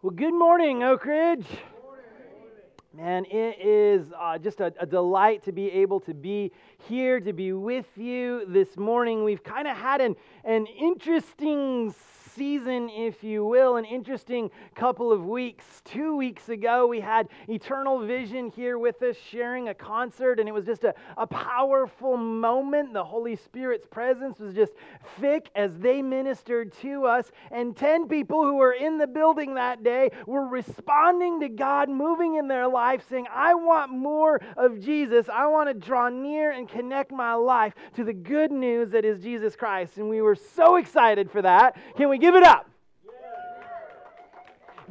Well, 0.00 0.12
good 0.14 0.32
morning, 0.32 0.84
Oak 0.84 1.06
Ridge. 1.06 1.44
Man, 2.94 3.24
it 3.24 3.58
is 3.60 4.12
uh, 4.16 4.38
just 4.38 4.60
a, 4.60 4.72
a, 4.78 4.86
delight 4.86 5.42
to 5.46 5.50
be 5.50 5.72
able 5.72 5.98
to 5.98 6.14
be 6.14 6.52
here, 6.88 7.18
to 7.18 7.32
be 7.32 7.52
with 7.52 7.86
you 7.96 8.44
this 8.46 8.76
morning. 8.76 9.24
We've 9.24 9.42
kind 9.42 9.66
of 9.66 9.76
had 9.76 10.00
an, 10.00 10.14
an 10.44 10.66
interesting 10.66 11.92
season, 12.38 12.88
if 12.88 13.24
you 13.24 13.44
will, 13.44 13.76
an 13.76 13.84
interesting 13.84 14.48
couple 14.76 15.10
of 15.10 15.26
weeks. 15.26 15.64
Two 15.84 16.16
weeks 16.16 16.48
ago, 16.48 16.86
we 16.86 17.00
had 17.00 17.28
Eternal 17.48 18.06
Vision 18.06 18.52
here 18.54 18.78
with 18.78 19.02
us 19.02 19.16
sharing 19.30 19.68
a 19.68 19.74
concert, 19.74 20.38
and 20.38 20.48
it 20.48 20.52
was 20.52 20.64
just 20.64 20.84
a, 20.84 20.94
a 21.16 21.26
powerful 21.26 22.16
moment. 22.16 22.92
The 22.92 23.02
Holy 23.02 23.34
Spirit's 23.34 23.86
presence 23.86 24.38
was 24.38 24.54
just 24.54 24.72
thick 25.20 25.50
as 25.56 25.76
they 25.78 26.00
ministered 26.00 26.72
to 26.74 27.06
us. 27.06 27.32
And 27.50 27.76
10 27.76 28.06
people 28.06 28.44
who 28.44 28.54
were 28.54 28.72
in 28.72 28.98
the 28.98 29.08
building 29.08 29.54
that 29.54 29.82
day 29.82 30.10
were 30.26 30.46
responding 30.46 31.40
to 31.40 31.48
God 31.48 31.88
moving 31.88 32.36
in 32.36 32.46
their 32.46 32.68
life, 32.68 33.04
saying, 33.10 33.26
I 33.34 33.54
want 33.54 33.90
more 33.90 34.40
of 34.56 34.78
Jesus. 34.78 35.28
I 35.28 35.48
want 35.48 35.68
to 35.70 35.74
draw 35.74 36.08
near 36.08 36.52
and 36.52 36.68
connect 36.68 37.10
my 37.10 37.34
life 37.34 37.74
to 37.96 38.04
the 38.04 38.12
good 38.12 38.52
news 38.52 38.90
that 38.90 39.04
is 39.04 39.20
Jesus 39.24 39.56
Christ. 39.56 39.96
And 39.96 40.08
we 40.08 40.20
were 40.20 40.36
so 40.36 40.76
excited 40.76 41.32
for 41.32 41.42
that. 41.42 41.76
Can 41.96 42.08
we 42.08 42.18
give 42.28 42.34
it 42.34 42.42
up? 42.42 42.68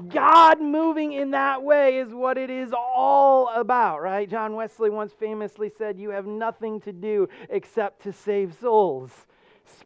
God 0.10 0.60
moving 0.60 1.14
in 1.14 1.32
that 1.32 1.62
way 1.62 1.98
is 1.98 2.12
what 2.12 2.36
it 2.38 2.50
is 2.50 2.74
all 2.74 3.50
about, 3.50 4.02
right? 4.02 4.28
John 4.28 4.54
Wesley 4.56 4.90
once 4.90 5.12
famously 5.14 5.72
said, 5.76 6.00
You 6.00 6.10
have 6.10 6.26
nothing 6.26 6.80
to 6.82 6.92
do 6.92 7.30
except 7.50 8.02
to 8.04 8.14
save 8.14 8.56
souls 8.60 9.12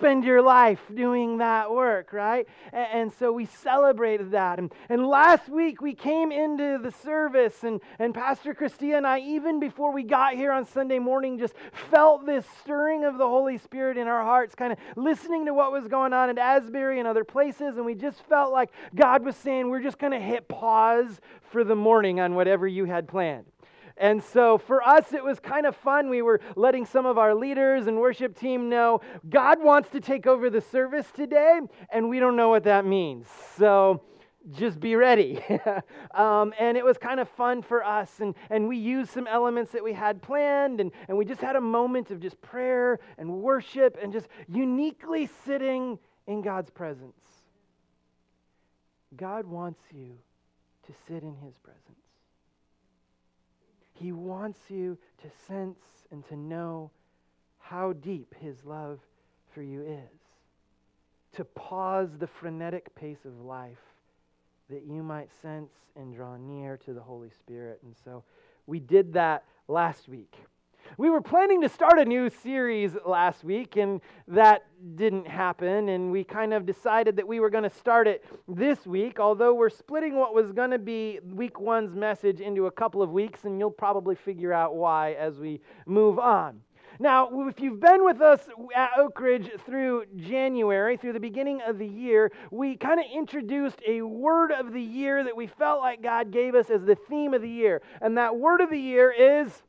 spend 0.02 0.23
your 0.23 0.41
life 0.41 0.82
doing 0.91 1.38
that 1.38 1.72
work, 1.72 2.12
right? 2.12 2.48
And, 2.73 2.88
and, 2.91 3.14
so 3.20 3.32
we 3.32 3.46
celebrated 3.46 4.32
that. 4.32 4.58
And, 4.58 4.74
and 4.90 5.05
last 5.05 5.48
week 5.48 5.80
we 5.80 5.94
came 5.94 6.32
into 6.32 6.80
the 6.82 6.91
service, 6.91 7.64
and, 7.64 7.80
and 8.00 8.12
Pastor 8.12 8.55
Christia 8.55 8.98
and 8.98 9.05
I, 9.05 9.20
even 9.20 9.60
before 9.60 9.93
we 9.93 10.02
got 10.02 10.34
here 10.34 10.52
on 10.52 10.66
Sunday 10.66 10.98
morning, 10.98 11.38
just 11.38 11.54
felt 11.91 12.26
this 12.26 12.48
stirring 12.63 13.05
of 13.05 13.20
the 13.20 13.27
Holy 13.27 13.60
Spirit 13.60 13.96
in 13.96 14.08
our 14.08 14.24
hearts, 14.24 14.55
kind 14.55 14.74
of 14.74 14.80
listening 14.96 15.46
to 15.46 15.54
what 15.54 15.71
was 15.71 15.88
going 15.88 16.13
on 16.13 16.32
at 16.32 16.40
Asbury 16.40 16.98
and 16.98 17.08
other 17.08 17.24
places. 17.24 17.77
And 17.77 17.86
we 17.86 17.93
just 17.93 18.26
felt 18.27 18.52
like 18.52 18.71
God 18.96 19.24
was 19.24 19.36
saying, 19.36 19.70
We're 19.70 19.84
just 19.84 19.99
going 19.99 20.13
to 20.13 20.20
hit 20.20 20.48
pause 20.48 21.21
for 21.52 21.63
the 21.63 21.76
morning 21.76 22.20
on 22.20 22.34
whatever 22.34 22.68
you 22.68 22.86
had 22.86 23.08
planned. 23.08 23.46
And 23.97 24.23
so 24.23 24.57
for 24.57 24.81
us, 24.81 25.13
it 25.13 25.23
was 25.23 25.39
kind 25.39 25.65
of 25.65 25.75
fun. 25.75 26.09
We 26.09 26.21
were 26.21 26.41
letting 26.55 26.85
some 26.85 27.05
of 27.05 27.17
our 27.17 27.35
leaders 27.35 27.87
and 27.87 27.99
worship 27.99 28.37
team 28.37 28.70
know 28.70 29.01
God 29.29 29.61
wants 29.63 29.89
to 29.91 29.99
take 29.99 30.27
over 30.27 30.49
the 30.49 30.61
service 30.61 31.07
today, 31.13 31.59
and 31.89 32.09
we 32.09 32.19
don't 32.19 32.35
know 32.35 32.49
what 32.49 32.63
that 32.63 32.85
means. 32.85 33.27
So 33.57 34.01
just 34.51 34.79
be 34.79 34.95
ready. 34.95 35.43
um, 36.15 36.53
and 36.59 36.77
it 36.77 36.84
was 36.84 36.97
kind 36.97 37.19
of 37.19 37.29
fun 37.29 37.62
for 37.62 37.84
us. 37.84 38.19
And, 38.19 38.34
and 38.49 38.67
we 38.67 38.77
used 38.77 39.12
some 39.12 39.27
elements 39.27 39.71
that 39.71 39.84
we 39.84 39.93
had 39.93 40.21
planned, 40.21 40.79
and, 40.79 40.91
and 41.07 41.17
we 41.17 41.25
just 41.25 41.41
had 41.41 41.55
a 41.55 41.62
moment 41.62 42.12
of 42.12 42.19
just 42.19 42.41
prayer 42.41 42.99
and 43.17 43.41
worship 43.41 43.97
and 44.01 44.12
just 44.12 44.27
uniquely 44.47 45.29
sitting 45.45 45.99
in 46.27 46.41
God's 46.41 46.69
presence. 46.69 47.13
God 49.15 49.45
wants 49.45 49.81
you 49.91 50.17
to 50.87 50.93
sit 51.07 51.21
in 51.21 51.35
his 51.35 51.57
presence. 51.57 52.01
He 54.02 54.12
wants 54.12 54.60
you 54.70 54.98
to 55.21 55.30
sense 55.48 55.80
and 56.12 56.26
to 56.30 56.35
know 56.35 56.90
how 57.60 57.94
deep 57.94 58.34
His 58.40 58.66
love 58.66 58.99
for 59.54 59.62
you 59.62 59.82
is. 59.84 60.20
To 61.34 61.46
pause 61.46 62.10
the 62.18 62.27
frenetic 62.27 62.93
pace 62.96 63.26
of 63.26 63.40
life 63.41 63.77
that 64.69 64.84
you 64.88 65.03
might 65.03 65.30
sense 65.41 65.72
and 65.96 66.16
draw 66.16 66.35
near 66.38 66.78
to 66.78 66.94
the 66.94 67.02
Holy 67.02 67.30
Spirit. 67.30 67.80
And 67.84 67.96
so 68.03 68.24
we 68.66 68.80
did 68.80 69.13
that 69.13 69.44
last 69.68 70.09
week. 70.09 70.36
We 70.97 71.09
were 71.09 71.22
planning 71.22 71.62
to 71.62 71.69
start 71.69 72.00
a 72.00 72.06
new 72.06 72.29
series 72.29 72.96
last 73.06 73.44
week, 73.44 73.75
and 73.78 74.02
that 74.28 74.66
didn't 74.96 75.28
happen. 75.28 75.90
And 75.90 76.12
we 76.12 76.24
kind 76.24 76.53
of 76.53 76.66
decided 76.66 77.16
that 77.16 77.28
we 77.28 77.40
were 77.40 77.50
going 77.50 77.64
to 77.64 77.75
start 77.75 78.08
it 78.08 78.25
this 78.47 78.86
week, 78.86 79.19
although 79.19 79.53
we're 79.53 79.69
splitting 79.69 80.16
what 80.16 80.34
was 80.34 80.52
going 80.52 80.72
to 80.72 80.80
be 80.80 81.19
week 81.24 81.59
one's 81.59 81.96
message 81.96 82.42
into 82.42 82.68
a 82.68 82.72
couple 82.72 83.02
of 83.02 83.12
weeks, 83.12 83.46
and 83.46 83.59
you'll 83.59 83.72
probably 83.72 84.16
figure 84.16 84.53
out 84.53 84.75
why 84.75 85.14
as 85.14 85.40
we 85.40 85.62
move 85.86 86.19
on. 86.19 86.62
Now, 87.00 87.48
if 87.48 87.59
you've 87.59 87.80
been 87.80 88.03
with 88.03 88.22
us 88.22 88.48
at 88.75 88.92
Oak 88.98 89.19
Ridge 89.19 89.50
through 89.66 90.06
January, 90.18 90.98
through 90.98 91.13
the 91.13 91.19
beginning 91.19 91.62
of 91.66 91.80
the 91.80 91.88
year, 91.88 92.31
we 92.52 92.75
kind 92.75 93.00
of 93.00 93.08
introduced 93.12 93.81
a 93.88 94.02
word 94.03 94.52
of 94.52 94.72
the 94.72 94.81
year 94.81 95.24
that 95.24 95.36
we 95.36 95.48
felt 95.48 95.80
like 95.80 96.03
God 96.03 96.31
gave 96.31 96.53
us 96.53 96.69
as 96.69 96.84
the 96.84 96.96
theme 96.96 97.34
of 97.34 97.42
the 97.42 97.50
year. 97.50 97.81
And 98.02 98.18
that 98.18 98.36
word 98.36 98.62
of 98.62 98.69
the 98.69 98.80
year 98.80 99.12
is 99.12 99.63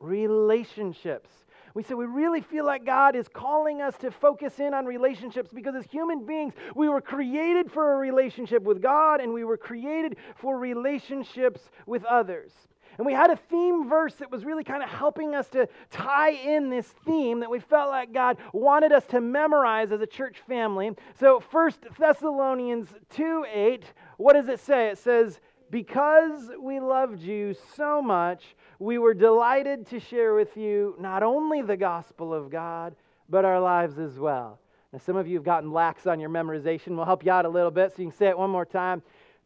relationships. 0.00 1.30
We 1.74 1.82
say 1.82 1.94
we 1.94 2.06
really 2.06 2.40
feel 2.40 2.64
like 2.64 2.84
God 2.84 3.14
is 3.14 3.28
calling 3.28 3.82
us 3.82 3.96
to 3.98 4.10
focus 4.10 4.58
in 4.58 4.74
on 4.74 4.86
relationships 4.86 5.50
because 5.52 5.74
as 5.74 5.84
human 5.84 6.26
beings, 6.26 6.54
we 6.74 6.88
were 6.88 7.00
created 7.00 7.70
for 7.70 7.94
a 7.94 7.98
relationship 7.98 8.62
with 8.62 8.82
God 8.82 9.20
and 9.20 9.32
we 9.32 9.44
were 9.44 9.56
created 9.56 10.16
for 10.36 10.58
relationships 10.58 11.70
with 11.86 12.04
others. 12.04 12.52
And 12.98 13.06
we 13.06 13.12
had 13.12 13.30
a 13.30 13.36
theme 13.36 13.88
verse 13.88 14.16
that 14.16 14.30
was 14.30 14.44
really 14.44 14.64
kind 14.64 14.82
of 14.82 14.88
helping 14.88 15.36
us 15.36 15.48
to 15.50 15.68
tie 15.90 16.30
in 16.30 16.68
this 16.68 16.86
theme 17.06 17.38
that 17.40 17.50
we 17.50 17.60
felt 17.60 17.90
like 17.90 18.12
God 18.12 18.38
wanted 18.52 18.90
us 18.90 19.04
to 19.10 19.20
memorize 19.20 19.92
as 19.92 20.00
a 20.00 20.06
church 20.06 20.42
family. 20.48 20.90
So, 21.20 21.38
First 21.38 21.86
Thessalonians 21.96 22.88
2 23.10 23.46
8, 23.48 23.84
what 24.16 24.32
does 24.32 24.48
it 24.48 24.58
say? 24.58 24.88
It 24.88 24.98
says, 24.98 25.38
Because 25.70 26.50
we 26.60 26.80
loved 26.80 27.20
you 27.20 27.54
so 27.76 28.02
much, 28.02 28.56
we 28.78 28.98
were 28.98 29.14
delighted 29.14 29.86
to 29.88 30.00
share 30.00 30.34
with 30.34 30.56
you 30.56 30.94
not 31.00 31.22
only 31.22 31.62
the 31.62 31.76
gospel 31.76 32.32
of 32.32 32.50
God, 32.50 32.94
but 33.28 33.44
our 33.44 33.60
lives 33.60 33.98
as 33.98 34.18
well. 34.18 34.60
Now, 34.92 35.00
some 35.00 35.16
of 35.16 35.26
you 35.26 35.34
have 35.34 35.44
gotten 35.44 35.72
lax 35.72 36.06
on 36.06 36.20
your 36.20 36.30
memorization. 36.30 36.96
We'll 36.96 37.04
help 37.04 37.24
you 37.24 37.32
out 37.32 37.44
a 37.44 37.48
little 37.48 37.70
bit 37.70 37.90
so 37.90 38.02
you 38.02 38.08
can 38.08 38.16
say 38.16 38.28
it 38.28 38.38
one 38.38 38.50
more 38.50 38.64
time. 38.64 39.02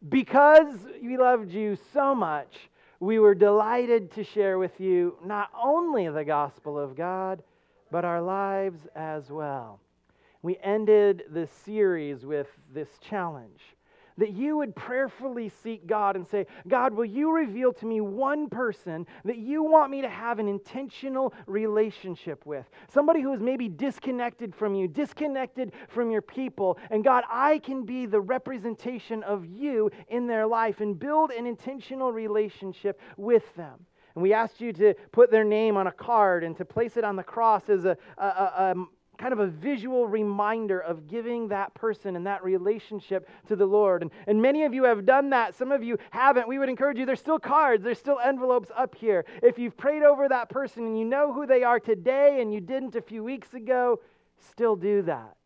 Because 0.09 0.67
we 1.03 1.17
loved 1.17 1.51
you 1.51 1.77
so 1.93 2.15
much, 2.15 2.71
we 3.01 3.19
were 3.19 3.35
delighted 3.35 4.13
to 4.13 4.25
share 4.25 4.59
with 4.59 4.79
you 4.81 5.17
not 5.25 5.49
only 5.61 6.09
the 6.09 6.25
gospel 6.25 6.79
of 6.79 6.95
God, 6.95 7.43
but 7.91 8.05
our 8.05 8.23
lives 8.23 8.81
as 8.95 9.31
well. 9.31 9.81
We 10.43 10.59
ended 10.63 11.25
this 11.31 11.51
series 11.65 12.25
with 12.25 12.49
this 12.73 12.89
challenge 13.01 13.61
that 14.23 14.35
you 14.35 14.57
would 14.57 14.77
prayerfully 14.77 15.49
seek 15.49 15.85
God 15.85 16.15
and 16.15 16.25
say, 16.25 16.47
God, 16.69 16.95
will 16.95 17.05
you 17.05 17.33
reveal 17.33 17.73
to 17.73 17.87
me 17.87 18.01
one 18.01 18.49
person 18.49 19.05
that 19.25 19.39
you 19.39 19.65
want 19.65 19.91
me 19.91 20.01
to 20.01 20.09
have 20.09 20.39
an 20.39 20.47
intentional 20.47 21.35
relationship 21.49 22.47
with? 22.47 22.65
Somebody 22.87 23.21
who 23.21 23.33
is 23.33 23.41
maybe 23.41 23.69
disconnected 23.69 24.55
from 24.55 24.77
you, 24.77 24.87
disconnected 24.87 25.73
from 25.89 26.13
your 26.13 26.23
people. 26.23 26.79
And 26.93 27.03
God, 27.03 27.25
I 27.29 27.59
can 27.59 27.85
be 27.85 28.07
the 28.07 28.21
representation 28.21 29.25
of 29.25 29.45
you 29.45 29.91
in 30.07 30.29
their 30.29 30.47
life 30.47 30.81
and 30.81 30.97
build 30.97 31.33
an 31.33 31.45
intentional 31.45 32.13
relationship 32.13 33.01
with 33.17 33.53
them. 33.57 33.85
And 34.15 34.23
we 34.23 34.33
asked 34.33 34.61
you 34.61 34.73
to 34.75 34.95
put 35.11 35.33
their 35.33 35.43
name 35.43 35.77
on 35.77 35.89
a 35.89 35.93
card 35.93 36.45
and 36.45 36.57
to 36.59 36.65
place 36.65 36.97
it 36.97 37.03
on 37.03 37.17
the 37.17 37.25
cross 37.25 37.69
as 37.69 37.87
a, 37.87 37.97
a, 38.19 38.25
a, 38.25 38.75
a 38.77 38.87
kind 39.19 39.33
of 39.33 39.41
a 39.41 39.47
visual 39.47 40.07
reminder 40.07 40.81
of 40.81 41.07
giving 41.07 41.49
that 41.49 41.73
person 41.75 42.17
and 42.17 42.27
that 42.27 42.43
relationship 42.43 43.29
to 43.47 43.57
the 43.57 43.67
Lord. 43.67 44.03
And, 44.03 44.11
and 44.27 44.41
many 44.41 44.65
of 44.65 44.75
you 44.75 44.85
have 44.85 45.05
done 45.07 45.31
that. 45.31 45.55
Some 45.55 45.71
of 45.71 45.83
you 45.83 45.99
haven't. 46.11 46.49
We 46.49 46.59
would 46.59 46.69
encourage 46.69 46.99
you, 46.99 47.07
there's 47.07 47.21
still 47.21 47.39
cards, 47.39 47.85
there's 47.85 47.99
still 47.99 48.19
envelopes 48.19 48.71
up 48.77 48.95
here. 48.95 49.25
If 49.43 49.59
you've 49.59 49.77
prayed 49.77 50.03
over 50.03 50.29
that 50.29 50.49
person 50.49 50.85
and 50.85 50.99
you 50.99 51.05
know 51.05 51.33
who 51.33 51.47
they 51.47 51.63
are 51.63 51.79
today 51.79 52.41
and 52.41 52.53
you 52.53 52.61
didn't 52.61 52.97
a 52.97 53.03
few 53.03 53.23
weeks 53.23 53.55
ago, 53.55 54.01
still 54.51 54.77
do 54.77 55.03
that. 55.03 55.37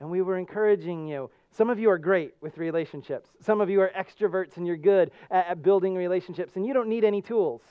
And 0.00 0.10
we 0.10 0.20
were 0.20 0.36
encouraging 0.36 1.06
you. 1.06 1.30
Some 1.52 1.70
of 1.70 1.78
you 1.78 1.90
are 1.90 1.98
great 1.98 2.34
with 2.40 2.58
relationships. 2.58 3.30
Some 3.40 3.60
of 3.60 3.70
you 3.70 3.80
are 3.82 3.92
extroverts 3.96 4.56
and 4.56 4.66
you're 4.66 4.76
good 4.76 5.12
at, 5.30 5.46
at 5.46 5.62
building 5.62 5.94
relationships 5.94 6.56
and 6.56 6.66
you 6.66 6.74
don't 6.74 6.88
need 6.88 7.04
any 7.04 7.22
tools. 7.22 7.62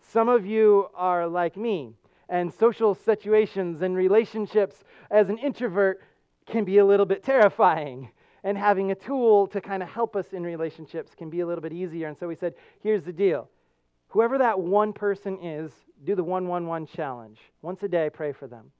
Some 0.00 0.28
of 0.28 0.46
you 0.46 0.88
are 0.94 1.26
like 1.28 1.56
me 1.56 1.92
and 2.30 2.54
social 2.54 2.94
situations 2.94 3.82
and 3.82 3.96
relationships 3.96 4.76
as 5.10 5.28
an 5.28 5.36
introvert 5.36 6.00
can 6.46 6.64
be 6.64 6.78
a 6.78 6.84
little 6.84 7.04
bit 7.04 7.22
terrifying. 7.22 8.10
And 8.44 8.56
having 8.56 8.90
a 8.90 8.94
tool 8.94 9.46
to 9.48 9.60
kind 9.60 9.82
of 9.82 9.88
help 9.90 10.16
us 10.16 10.32
in 10.32 10.42
relationships 10.42 11.12
can 11.14 11.28
be 11.28 11.40
a 11.40 11.46
little 11.46 11.60
bit 11.60 11.74
easier. 11.74 12.08
And 12.08 12.16
so 12.16 12.28
we 12.28 12.36
said, 12.36 12.54
here's 12.82 13.02
the 13.02 13.12
deal. 13.12 13.50
Whoever 14.08 14.38
that 14.38 14.58
one 14.58 14.92
person 14.92 15.38
is, 15.42 15.72
do 16.04 16.14
the 16.14 16.24
111 16.24 16.88
challenge. 16.94 17.38
Once 17.60 17.82
a 17.82 17.88
day, 17.88 18.08
pray 18.08 18.32
for 18.32 18.46
them. 18.46 18.70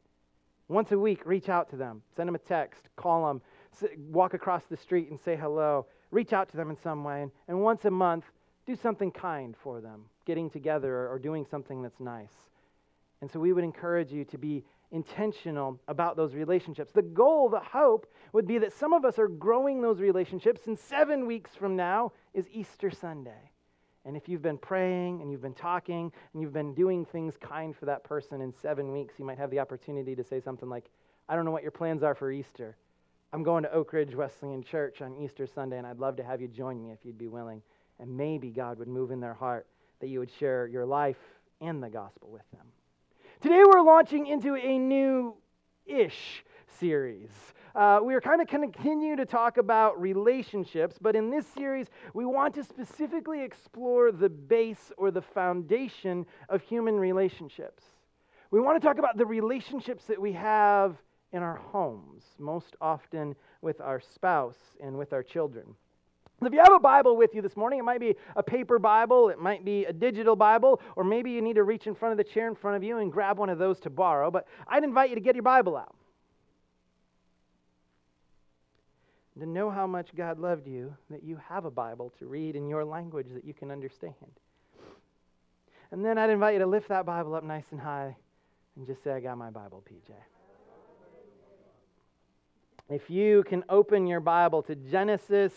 Once 0.68 0.92
a 0.92 0.98
week, 0.98 1.26
reach 1.26 1.48
out 1.48 1.68
to 1.70 1.76
them. 1.76 2.00
Send 2.16 2.28
them 2.28 2.36
a 2.36 2.38
text, 2.38 2.88
call 2.96 3.26
them, 3.26 3.42
walk 4.10 4.34
across 4.34 4.62
the 4.70 4.76
street 4.76 5.10
and 5.10 5.18
say 5.20 5.36
hello. 5.36 5.86
Reach 6.10 6.32
out 6.32 6.48
to 6.50 6.56
them 6.56 6.70
in 6.70 6.76
some 6.82 7.04
way. 7.04 7.22
And, 7.22 7.30
and 7.48 7.60
once 7.60 7.84
a 7.84 7.90
month, 7.90 8.24
do 8.66 8.76
something 8.76 9.10
kind 9.10 9.54
for 9.62 9.80
them, 9.80 10.04
getting 10.26 10.48
together 10.48 11.08
or 11.08 11.18
doing 11.18 11.44
something 11.50 11.82
that's 11.82 12.00
nice. 12.00 12.28
And 13.20 13.30
so 13.30 13.38
we 13.38 13.52
would 13.52 13.64
encourage 13.64 14.12
you 14.12 14.24
to 14.26 14.38
be 14.38 14.64
intentional 14.92 15.78
about 15.88 16.16
those 16.16 16.34
relationships. 16.34 16.92
The 16.92 17.02
goal, 17.02 17.48
the 17.48 17.60
hope, 17.60 18.06
would 18.32 18.46
be 18.46 18.58
that 18.58 18.72
some 18.72 18.92
of 18.92 19.04
us 19.04 19.18
are 19.18 19.28
growing 19.28 19.82
those 19.82 20.00
relationships, 20.00 20.66
and 20.66 20.78
seven 20.78 21.26
weeks 21.26 21.54
from 21.54 21.76
now 21.76 22.12
is 22.34 22.46
Easter 22.52 22.90
Sunday. 22.90 23.50
And 24.04 24.16
if 24.16 24.28
you've 24.28 24.42
been 24.42 24.58
praying 24.58 25.20
and 25.20 25.30
you've 25.30 25.42
been 25.42 25.54
talking 25.54 26.10
and 26.32 26.42
you've 26.42 26.54
been 26.54 26.74
doing 26.74 27.04
things 27.04 27.34
kind 27.38 27.76
for 27.76 27.84
that 27.86 28.02
person 28.02 28.40
in 28.40 28.52
seven 28.62 28.92
weeks, 28.92 29.14
you 29.18 29.24
might 29.24 29.38
have 29.38 29.50
the 29.50 29.60
opportunity 29.60 30.16
to 30.16 30.24
say 30.24 30.40
something 30.40 30.68
like, 30.68 30.86
I 31.28 31.36
don't 31.36 31.44
know 31.44 31.50
what 31.50 31.62
your 31.62 31.70
plans 31.70 32.02
are 32.02 32.14
for 32.14 32.32
Easter. 32.32 32.76
I'm 33.32 33.42
going 33.42 33.62
to 33.62 33.72
Oak 33.72 33.92
Ridge 33.92 34.14
Wesleyan 34.14 34.64
Church 34.64 35.02
on 35.02 35.14
Easter 35.16 35.46
Sunday, 35.46 35.78
and 35.78 35.86
I'd 35.86 35.98
love 35.98 36.16
to 36.16 36.24
have 36.24 36.40
you 36.40 36.48
join 36.48 36.82
me 36.82 36.90
if 36.90 37.04
you'd 37.04 37.18
be 37.18 37.28
willing. 37.28 37.62
And 38.00 38.16
maybe 38.16 38.50
God 38.50 38.78
would 38.78 38.88
move 38.88 39.10
in 39.10 39.20
their 39.20 39.34
heart 39.34 39.66
that 40.00 40.08
you 40.08 40.18
would 40.18 40.32
share 40.40 40.66
your 40.66 40.86
life 40.86 41.18
and 41.60 41.82
the 41.82 41.90
gospel 41.90 42.30
with 42.30 42.50
them. 42.52 42.66
Today 43.40 43.62
we're 43.66 43.80
launching 43.80 44.26
into 44.26 44.54
a 44.54 44.78
new 44.78 45.34
ish 45.86 46.44
series. 46.78 47.30
Uh, 47.74 48.00
we 48.04 48.14
are 48.14 48.20
kind 48.20 48.42
of 48.42 48.48
continue 48.48 49.16
to 49.16 49.24
talk 49.24 49.56
about 49.56 49.98
relationships, 49.98 50.98
but 51.00 51.16
in 51.16 51.30
this 51.30 51.46
series, 51.46 51.86
we 52.12 52.26
want 52.26 52.54
to 52.56 52.62
specifically 52.62 53.42
explore 53.42 54.12
the 54.12 54.28
base 54.28 54.92
or 54.98 55.10
the 55.10 55.22
foundation 55.22 56.26
of 56.50 56.60
human 56.60 57.00
relationships. 57.00 57.84
We 58.50 58.60
want 58.60 58.78
to 58.78 58.86
talk 58.86 58.98
about 58.98 59.16
the 59.16 59.24
relationships 59.24 60.04
that 60.04 60.20
we 60.20 60.32
have 60.32 60.96
in 61.32 61.42
our 61.42 61.56
homes, 61.56 62.24
most 62.38 62.76
often 62.78 63.34
with 63.62 63.80
our 63.80 64.00
spouse 64.00 64.76
and 64.82 64.98
with 64.98 65.14
our 65.14 65.22
children. 65.22 65.64
If 66.42 66.54
you 66.54 66.58
have 66.58 66.72
a 66.72 66.80
Bible 66.80 67.16
with 67.16 67.34
you 67.34 67.42
this 67.42 67.56
morning, 67.56 67.80
it 67.80 67.82
might 67.82 68.00
be 68.00 68.16
a 68.34 68.42
paper 68.42 68.78
Bible, 68.78 69.28
it 69.28 69.38
might 69.38 69.62
be 69.64 69.84
a 69.84 69.92
digital 69.92 70.36
Bible, 70.36 70.80
or 70.96 71.04
maybe 71.04 71.30
you 71.30 71.42
need 71.42 71.56
to 71.56 71.64
reach 71.64 71.86
in 71.86 71.94
front 71.94 72.12
of 72.12 72.18
the 72.18 72.24
chair 72.24 72.48
in 72.48 72.54
front 72.54 72.76
of 72.76 72.82
you 72.82 72.98
and 72.98 73.12
grab 73.12 73.38
one 73.38 73.50
of 73.50 73.58
those 73.58 73.78
to 73.80 73.90
borrow. 73.90 74.30
But 74.30 74.46
I'd 74.66 74.82
invite 74.82 75.10
you 75.10 75.16
to 75.16 75.20
get 75.20 75.34
your 75.34 75.42
Bible 75.42 75.76
out. 75.76 75.94
To 79.38 79.46
know 79.46 79.70
how 79.70 79.86
much 79.86 80.14
God 80.14 80.38
loved 80.38 80.66
you, 80.66 80.94
that 81.08 81.22
you 81.22 81.38
have 81.48 81.64
a 81.64 81.70
Bible 81.70 82.12
to 82.18 82.26
read 82.26 82.56
in 82.56 82.68
your 82.68 82.84
language 82.84 83.28
that 83.32 83.44
you 83.44 83.54
can 83.54 83.70
understand. 83.70 84.14
And 85.92 86.04
then 86.04 86.18
I'd 86.18 86.30
invite 86.30 86.54
you 86.54 86.60
to 86.60 86.66
lift 86.66 86.88
that 86.88 87.06
Bible 87.06 87.34
up 87.34 87.42
nice 87.42 87.64
and 87.70 87.80
high 87.80 88.14
and 88.76 88.86
just 88.86 89.02
say, 89.02 89.12
I 89.12 89.20
got 89.20 89.38
my 89.38 89.50
Bible, 89.50 89.82
PJ. 89.90 90.12
If 92.90 93.08
you 93.08 93.44
can 93.44 93.64
open 93.68 94.06
your 94.06 94.20
Bible 94.20 94.62
to 94.64 94.74
Genesis 94.74 95.52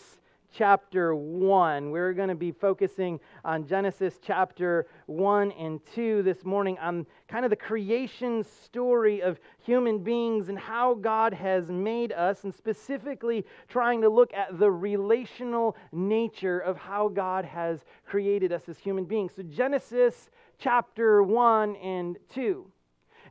chapter 0.56 1.14
1. 1.14 1.90
We're 1.90 2.12
going 2.12 2.28
to 2.28 2.34
be 2.34 2.52
focusing 2.52 3.18
on 3.44 3.66
Genesis 3.66 4.20
chapter 4.24 4.86
1 5.06 5.50
and 5.52 5.80
2 5.94 6.22
this 6.22 6.44
morning 6.44 6.78
on 6.78 7.06
kind 7.28 7.44
of 7.44 7.50
the 7.50 7.56
creation 7.56 8.44
story 8.44 9.20
of 9.20 9.40
human 9.58 9.98
beings 9.98 10.48
and 10.48 10.58
how 10.58 10.94
God 10.94 11.34
has 11.34 11.68
made 11.68 12.12
us, 12.12 12.44
and 12.44 12.54
specifically 12.54 13.44
trying 13.68 14.00
to 14.02 14.08
look 14.08 14.32
at 14.32 14.58
the 14.58 14.70
relational 14.70 15.76
nature 15.92 16.60
of 16.60 16.76
how 16.76 17.08
God 17.08 17.44
has 17.44 17.84
created 18.06 18.52
us 18.52 18.62
as 18.68 18.78
human 18.78 19.04
beings. 19.04 19.32
So, 19.34 19.42
Genesis 19.42 20.30
chapter 20.58 21.22
1 21.22 21.76
and 21.76 22.16
2. 22.32 22.70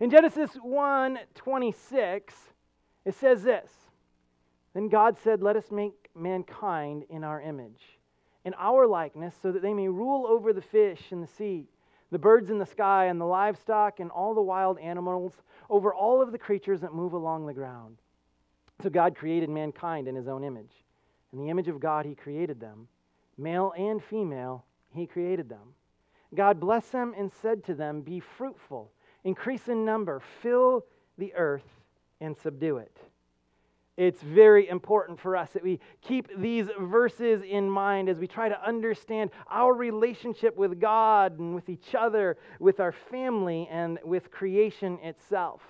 In 0.02 0.10
Genesis 0.10 0.52
1 0.62 1.20
26, 1.36 2.34
it 3.06 3.16
says 3.16 3.44
this 3.44 3.72
Then 4.74 4.90
God 4.90 5.18
said, 5.24 5.42
Let 5.42 5.56
us 5.56 5.72
make 5.72 6.02
mankind 6.15 7.04
in 7.10 7.24
our 7.24 7.42
image, 7.42 8.00
in 8.45 8.54
our 8.56 8.88
likeness, 8.88 9.36
so 9.42 9.51
that 9.51 9.62
they 9.62 9.74
may 9.74 9.88
rule 9.88 10.25
over 10.27 10.54
the 10.54 10.62
fish 10.62 11.12
in 11.12 11.21
the 11.21 11.27
sea, 11.27 11.68
the 12.12 12.19
birds 12.19 12.50
in 12.50 12.60
the 12.60 12.65
sky, 12.65 13.06
and 13.06 13.19
the 13.19 13.25
livestock, 13.25 14.00
and 14.00 14.12
all 14.12 14.33
the 14.33 14.42
wild 14.42 14.77
animals, 14.80 15.33
over 15.69 15.94
all 15.94 16.21
of 16.21 16.31
the 16.31 16.38
creatures 16.38 16.81
that 16.81 16.94
move 16.94 17.13
along 17.13 17.45
the 17.45 17.54
ground. 17.54 17.98
So 18.81 18.89
God 18.89 19.15
created 19.15 19.50
mankind 19.50 20.07
in 20.07 20.15
his 20.15 20.27
own 20.27 20.44
image. 20.44 20.83
In 21.31 21.39
the 21.39 21.50
image 21.50 21.68
of 21.68 21.80
God, 21.80 22.06
he 22.06 22.15
created 22.15 22.60
them. 22.60 22.88
Male 23.38 23.74
and 23.77 24.04
female, 24.04 24.65
he 24.94 25.07
created 25.07 25.50
them. 25.50 25.74
God 26.36 26.60
blessed 26.60 26.92
them 26.92 27.13
and 27.18 27.31
said 27.42 27.63
to 27.65 27.74
them, 27.74 28.01
Be 28.01 28.19
fruitful, 28.19 28.92
increase 29.24 29.68
in 29.68 29.86
number, 29.86 30.21
fill 30.42 30.86
the 31.18 31.33
earth, 31.33 31.68
and 32.19 32.38
subdue 32.38 32.77
it 32.77 32.98
it's 33.98 34.22
very 34.22 34.68
important 34.69 35.19
for 35.19 35.36
us 35.36 35.51
that 35.51 35.63
we 35.63 35.80
keep 36.01 36.28
these 36.38 36.68
verses 36.80 37.44
in 37.48 37.69
mind 37.69 38.10
as 38.10 38.18
we 38.18 38.28
try 38.28 38.50
to 38.50 38.68
understand 38.68 39.30
our 39.51 39.74
relationship 39.74 40.57
with 40.57 40.80
God 40.80 41.38
and 41.38 41.54
with 41.54 41.69
each 41.69 41.94
other, 41.94 42.38
with 42.60 42.80
our 42.80 42.92
family, 42.92 43.68
and 43.69 44.00
with 44.04 44.31
creation 44.31 44.98
itself. 45.04 45.62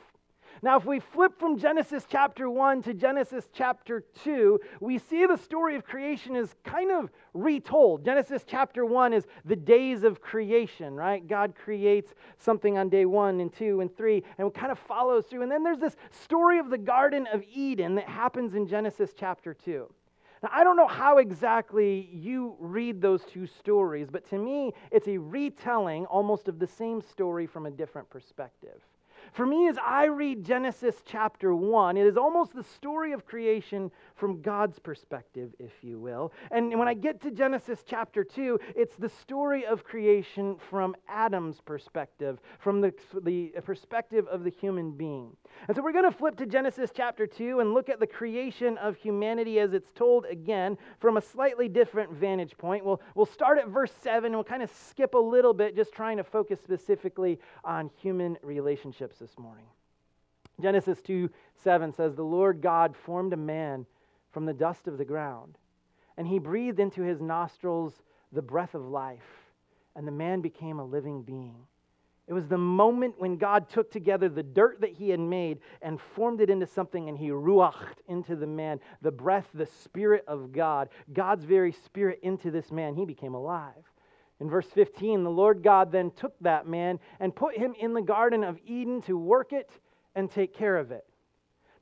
Now, 0.62 0.78
if 0.78 0.86
we 0.86 1.00
flip 1.00 1.38
from 1.40 1.58
Genesis 1.58 2.06
chapter 2.10 2.50
1 2.50 2.84
to 2.84 2.94
Genesis 2.94 3.50
chapter 3.54 4.04
2, 4.24 4.60
we 4.80 4.98
see 4.98 5.26
the 5.26 5.38
story 5.38 5.76
of 5.76 5.84
creation 5.84 6.36
is 6.36 6.56
kind 6.64 6.92
of 6.92 7.10
retold. 7.34 8.06
Genesis 8.06 8.44
chapter 8.46 8.86
1 8.86 9.14
is 9.14 9.26
the 9.46 9.56
days 9.56 10.04
of 10.04 10.22
creation, 10.22 10.96
right? 10.96 11.28
God 11.28 11.54
creates 11.56 12.14
something 12.38 12.78
on 12.78 12.90
day 12.90 13.06
1 13.06 13.40
and 13.40 13.54
2 13.54 13.82
and 13.82 13.96
3 13.96 14.24
and 14.38 14.48
it 14.48 14.54
kind 14.54 14.72
of 14.72 14.80
follows 14.80 15.26
through. 15.26 15.42
And 15.42 15.52
then 15.52 15.64
there's 15.64 15.80
this 15.80 15.96
story 16.12 16.60
of 16.60 16.70
the 16.70 16.78
Garden 16.78 17.28
of 17.32 17.44
Eden 17.54 17.96
that 17.96 18.08
happens 18.08 18.56
in 18.56 18.68
Genesis 18.68 19.12
chapter 19.18 19.54
2. 19.54 19.88
Now, 20.44 20.50
I 20.52 20.64
don't 20.64 20.76
know 20.76 20.88
how 20.88 21.18
exactly 21.20 22.10
you 22.12 22.56
read 22.60 23.02
those 23.02 23.24
two 23.24 23.48
stories, 23.48 24.10
but 24.12 24.30
to 24.30 24.38
me, 24.38 24.74
it's 24.92 25.08
a 25.08 25.18
retelling 25.18 26.06
almost 26.06 26.50
of 26.50 26.60
the 26.60 26.68
same 26.68 27.02
story 27.02 27.48
from 27.48 27.66
a 27.66 27.72
different 27.72 28.10
perspective. 28.10 28.82
For 29.34 29.48
me, 29.48 29.68
as 29.68 29.80
I 29.84 30.06
read 30.06 30.46
Genesis 30.46 31.02
chapter 31.08 31.56
1, 31.56 31.98
it 31.98 32.06
is 32.06 32.18
almost 32.18 32.54
the 32.54 32.62
story 32.62 33.14
of 33.14 33.26
creation 33.26 33.90
from 34.14 34.44
God's 34.44 34.78
perspective, 34.78 35.56
if 35.58 35.72
you 35.82 36.00
will. 36.00 36.32
And 36.52 36.78
when 36.78 36.88
I 36.88 36.94
get 36.94 37.20
to 37.24 37.32
Genesis 37.32 37.84
chapter 37.84 38.24
2, 38.24 38.60
it's 38.76 38.96
the 38.96 39.10
story 39.10 39.66
of 39.66 39.84
creation 39.84 40.58
from 40.70 40.96
Adam's 41.08 41.62
perspective, 41.62 42.38
from 42.60 42.80
the, 42.80 42.94
the 43.24 43.54
perspective 43.66 44.28
of 44.28 44.44
the 44.44 44.52
human 44.52 44.92
being. 44.92 45.36
And 45.68 45.76
so 45.76 45.82
we're 45.82 45.94
going 45.94 46.12
to 46.12 46.16
flip 46.16 46.36
to 46.38 46.46
Genesis 46.46 46.92
chapter 46.94 47.26
2 47.26 47.60
and 47.60 47.74
look 47.74 47.90
at 47.90 48.00
the 48.00 48.06
creation 48.06 48.78
of 48.78 48.98
humanity 48.98 49.60
as 49.60 49.74
it's 49.74 49.92
told 49.96 50.28
again 50.28 50.78
from 51.00 51.18
a 51.18 51.22
slightly 51.22 51.68
different 51.68 52.12
vantage 52.12 52.56
point. 52.56 52.86
We'll, 52.86 53.02
we'll 53.16 53.26
start 53.26 53.58
at 53.58 53.68
verse 53.68 53.94
7 54.04 54.26
and 54.26 54.36
we'll 54.36 54.44
kind 54.44 54.62
of 54.62 54.72
skip 54.72 55.16
a 55.16 55.20
little 55.20 55.56
bit, 55.56 55.76
just 55.76 55.92
trying 55.92 56.18
to 56.18 56.24
focus 56.24 56.60
specifically 56.64 57.40
on 57.64 57.90
human 58.00 58.38
relationships 58.44 59.23
this 59.24 59.40
morning. 59.40 59.64
Genesis 60.62 61.02
2 61.02 61.30
7 61.64 61.94
says, 61.94 62.14
The 62.14 62.24
Lord 62.24 62.62
God 62.62 62.94
formed 62.94 63.32
a 63.32 63.38
man 63.38 63.86
from 64.32 64.46
the 64.46 64.54
dust 64.54 64.86
of 64.86 64.98
the 64.98 65.06
ground, 65.06 65.58
and 66.18 66.28
he 66.28 66.40
breathed 66.40 66.82
into 66.82 67.04
his 67.04 67.22
nostrils 67.22 67.94
the 68.34 68.42
breath 68.42 68.76
of 68.76 68.86
life, 68.86 69.48
and 69.96 70.06
the 70.06 70.12
man 70.12 70.42
became 70.42 70.78
a 70.78 70.84
living 70.84 71.22
being. 71.22 71.56
It 72.28 72.34
was 72.34 72.48
the 72.48 72.58
moment 72.58 73.16
when 73.18 73.38
God 73.38 73.70
took 73.70 73.90
together 73.90 74.28
the 74.28 74.44
dirt 74.44 74.82
that 74.82 74.92
he 74.92 75.10
had 75.10 75.22
made 75.22 75.60
and 75.82 76.02
formed 76.02 76.42
it 76.42 76.50
into 76.50 76.68
something, 76.68 77.08
and 77.08 77.18
he 77.18 77.30
ruached 77.30 78.00
into 78.10 78.36
the 78.36 78.48
man 78.48 78.82
the 79.02 79.12
breath, 79.12 79.48
the 79.54 79.66
spirit 79.66 80.26
of 80.28 80.52
God, 80.52 80.90
God's 81.14 81.46
very 81.46 81.72
spirit 81.72 82.20
into 82.24 82.52
this 82.52 82.74
man. 82.74 82.94
He 82.94 83.06
became 83.06 83.36
alive. 83.36 83.86
In 84.40 84.50
verse 84.50 84.68
15, 84.74 85.24
the 85.24 85.30
Lord 85.30 85.64
God 85.64 85.92
then 85.92 86.12
took 86.12 86.34
that 86.42 86.68
man 86.68 87.00
and 87.20 87.36
put 87.36 87.58
him 87.58 87.74
in 87.80 87.94
the 87.94 88.02
Garden 88.02 88.44
of 88.44 88.60
Eden 88.66 89.02
to 89.04 89.18
work 89.18 89.54
it 89.54 89.70
and 90.16 90.30
take 90.30 90.54
care 90.54 90.78
of 90.78 90.92
it. 90.92 91.06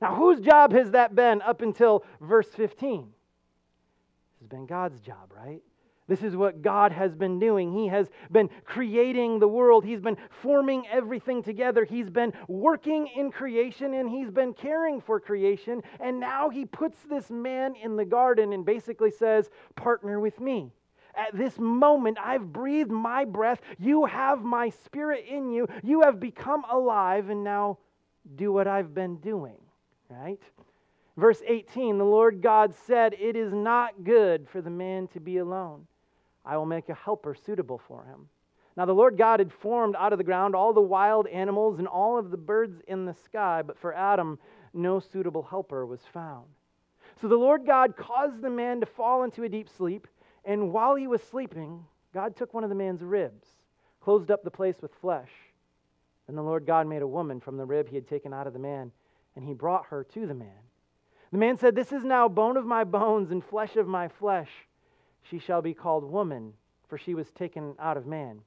Now, 0.00 0.14
whose 0.14 0.40
job 0.40 0.72
has 0.72 0.90
that 0.92 1.14
been 1.14 1.42
up 1.42 1.62
until 1.62 2.04
verse 2.20 2.48
15? 2.48 3.02
This 3.02 4.40
has 4.40 4.48
been 4.48 4.66
God's 4.66 5.00
job, 5.00 5.32
right? 5.34 5.62
This 6.08 6.22
is 6.22 6.36
what 6.36 6.62
God 6.62 6.92
has 6.92 7.14
been 7.14 7.38
doing. 7.38 7.72
He 7.72 7.86
has 7.86 8.10
been 8.30 8.50
creating 8.64 9.38
the 9.38 9.48
world. 9.48 9.84
He's 9.84 10.00
been 10.00 10.16
forming 10.42 10.86
everything 10.88 11.42
together. 11.42 11.84
He's 11.84 12.10
been 12.10 12.32
working 12.48 13.08
in 13.16 13.30
creation 13.30 13.94
and 13.94 14.10
he's 14.10 14.30
been 14.30 14.52
caring 14.52 15.00
for 15.00 15.20
creation. 15.20 15.82
And 16.00 16.18
now 16.18 16.50
he 16.50 16.64
puts 16.64 16.98
this 17.08 17.30
man 17.30 17.74
in 17.82 17.96
the 17.96 18.04
garden 18.04 18.52
and 18.52 18.64
basically 18.64 19.10
says, 19.10 19.48
Partner 19.76 20.18
with 20.18 20.40
me. 20.40 20.72
At 21.14 21.36
this 21.36 21.58
moment, 21.58 22.18
I've 22.22 22.52
breathed 22.52 22.90
my 22.90 23.24
breath. 23.24 23.60
You 23.78 24.06
have 24.06 24.42
my 24.42 24.70
spirit 24.70 25.26
in 25.28 25.50
you. 25.50 25.68
You 25.82 26.02
have 26.02 26.18
become 26.18 26.64
alive, 26.70 27.28
and 27.28 27.44
now 27.44 27.78
do 28.36 28.52
what 28.52 28.66
I've 28.66 28.94
been 28.94 29.16
doing, 29.16 29.58
right? 30.08 30.40
Verse 31.16 31.42
18 31.46 31.98
The 31.98 32.04
Lord 32.04 32.40
God 32.40 32.74
said, 32.86 33.14
It 33.18 33.36
is 33.36 33.52
not 33.52 34.04
good 34.04 34.48
for 34.48 34.62
the 34.62 34.70
man 34.70 35.08
to 35.08 35.20
be 35.20 35.38
alone. 35.38 35.86
I 36.44 36.56
will 36.56 36.66
make 36.66 36.88
a 36.88 36.94
helper 36.94 37.34
suitable 37.34 37.80
for 37.86 38.04
him. 38.04 38.28
Now, 38.76 38.86
the 38.86 38.94
Lord 38.94 39.18
God 39.18 39.38
had 39.38 39.52
formed 39.52 39.94
out 39.96 40.12
of 40.12 40.18
the 40.18 40.24
ground 40.24 40.54
all 40.54 40.72
the 40.72 40.80
wild 40.80 41.26
animals 41.26 41.78
and 41.78 41.86
all 41.86 42.18
of 42.18 42.30
the 42.30 42.38
birds 42.38 42.80
in 42.88 43.04
the 43.04 43.12
sky, 43.12 43.60
but 43.60 43.78
for 43.78 43.94
Adam, 43.94 44.38
no 44.72 44.98
suitable 44.98 45.42
helper 45.42 45.84
was 45.84 46.00
found. 46.12 46.46
So 47.20 47.28
the 47.28 47.36
Lord 47.36 47.66
God 47.66 47.96
caused 47.96 48.40
the 48.40 48.48
man 48.48 48.80
to 48.80 48.86
fall 48.86 49.24
into 49.24 49.42
a 49.42 49.48
deep 49.48 49.68
sleep. 49.68 50.08
And 50.44 50.72
while 50.72 50.96
he 50.96 51.06
was 51.06 51.22
sleeping, 51.22 51.84
God 52.12 52.36
took 52.36 52.52
one 52.52 52.64
of 52.64 52.70
the 52.70 52.76
man's 52.76 53.02
ribs, 53.02 53.46
closed 54.00 54.30
up 54.30 54.42
the 54.42 54.50
place 54.50 54.76
with 54.82 54.94
flesh, 55.00 55.30
And 56.28 56.36
the 56.36 56.42
Lord 56.42 56.66
God 56.66 56.86
made 56.86 57.02
a 57.02 57.06
woman 57.06 57.40
from 57.40 57.56
the 57.56 57.64
rib 57.64 57.88
he 57.88 57.96
had 57.96 58.08
taken 58.08 58.32
out 58.32 58.46
of 58.46 58.52
the 58.52 58.58
man, 58.58 58.92
and 59.34 59.44
he 59.44 59.54
brought 59.54 59.86
her 59.86 60.04
to 60.04 60.26
the 60.26 60.34
man. 60.34 60.62
The 61.30 61.38
man 61.38 61.56
said, 61.56 61.74
This 61.74 61.92
is 61.92 62.04
now 62.04 62.28
bone 62.28 62.56
of 62.56 62.66
my 62.66 62.84
bones 62.84 63.30
and 63.30 63.44
flesh 63.44 63.76
of 63.76 63.86
my 63.86 64.08
flesh. 64.08 64.50
She 65.22 65.38
shall 65.38 65.62
be 65.62 65.74
called 65.74 66.04
woman, 66.04 66.52
for 66.88 66.98
she 66.98 67.14
was 67.14 67.30
taken 67.30 67.74
out 67.78 67.96
of 67.96 68.06
man. 68.06 68.40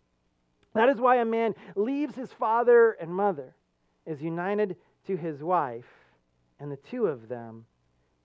That 0.74 0.90
is 0.90 1.00
why 1.00 1.18
a 1.18 1.26
man 1.26 1.56
leaves 1.76 2.16
his 2.16 2.32
father 2.34 2.92
and 2.92 3.10
mother, 3.14 3.56
is 4.06 4.22
united 4.22 4.76
to 5.08 5.16
his 5.16 5.42
wife, 5.42 5.86
and 6.60 6.72
the 6.72 6.78
two 6.78 7.08
of 7.08 7.28
them 7.28 7.66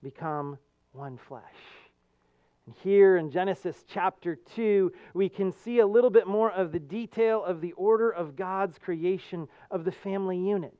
become 0.03 0.57
one 0.91 1.17
flesh. 1.17 1.80
Here 2.83 3.17
in 3.17 3.29
Genesis 3.29 3.83
chapter 3.87 4.35
2, 4.55 4.91
we 5.13 5.29
can 5.29 5.51
see 5.51 5.79
a 5.79 5.87
little 5.87 6.09
bit 6.09 6.27
more 6.27 6.51
of 6.51 6.71
the 6.71 6.79
detail 6.79 7.43
of 7.43 7.61
the 7.61 7.73
order 7.73 8.09
of 8.09 8.35
God's 8.35 8.77
creation 8.77 9.47
of 9.69 9.85
the 9.85 9.91
family 9.91 10.37
unit. 10.37 10.77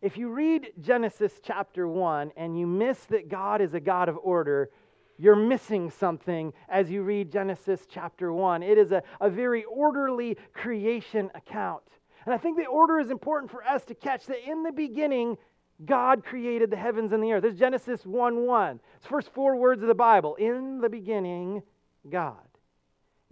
If 0.00 0.16
you 0.18 0.30
read 0.30 0.72
Genesis 0.80 1.40
chapter 1.42 1.86
1 1.86 2.32
and 2.36 2.58
you 2.58 2.66
miss 2.66 2.98
that 3.06 3.28
God 3.28 3.60
is 3.60 3.74
a 3.74 3.80
God 3.80 4.08
of 4.08 4.18
order, 4.22 4.70
you're 5.16 5.36
missing 5.36 5.90
something 5.90 6.52
as 6.68 6.90
you 6.90 7.02
read 7.02 7.30
Genesis 7.30 7.86
chapter 7.88 8.32
1. 8.32 8.62
It 8.62 8.78
is 8.78 8.90
a, 8.90 9.02
a 9.20 9.30
very 9.30 9.64
orderly 9.64 10.36
creation 10.52 11.30
account. 11.34 11.84
And 12.24 12.34
I 12.34 12.38
think 12.38 12.56
the 12.56 12.66
order 12.66 12.98
is 12.98 13.10
important 13.10 13.50
for 13.50 13.64
us 13.64 13.84
to 13.86 13.94
catch 13.94 14.26
that 14.26 14.48
in 14.48 14.62
the 14.62 14.72
beginning, 14.72 15.38
God 15.84 16.24
created 16.24 16.70
the 16.70 16.76
heavens 16.76 17.12
and 17.12 17.22
the 17.22 17.32
earth. 17.32 17.44
Is 17.44 17.58
Genesis 17.58 18.04
1 18.04 18.46
1. 18.46 18.80
It's 18.96 19.06
first 19.06 19.32
four 19.32 19.56
words 19.56 19.82
of 19.82 19.88
the 19.88 19.94
Bible. 19.94 20.34
In 20.36 20.80
the 20.80 20.88
beginning, 20.88 21.62
God. 22.08 22.36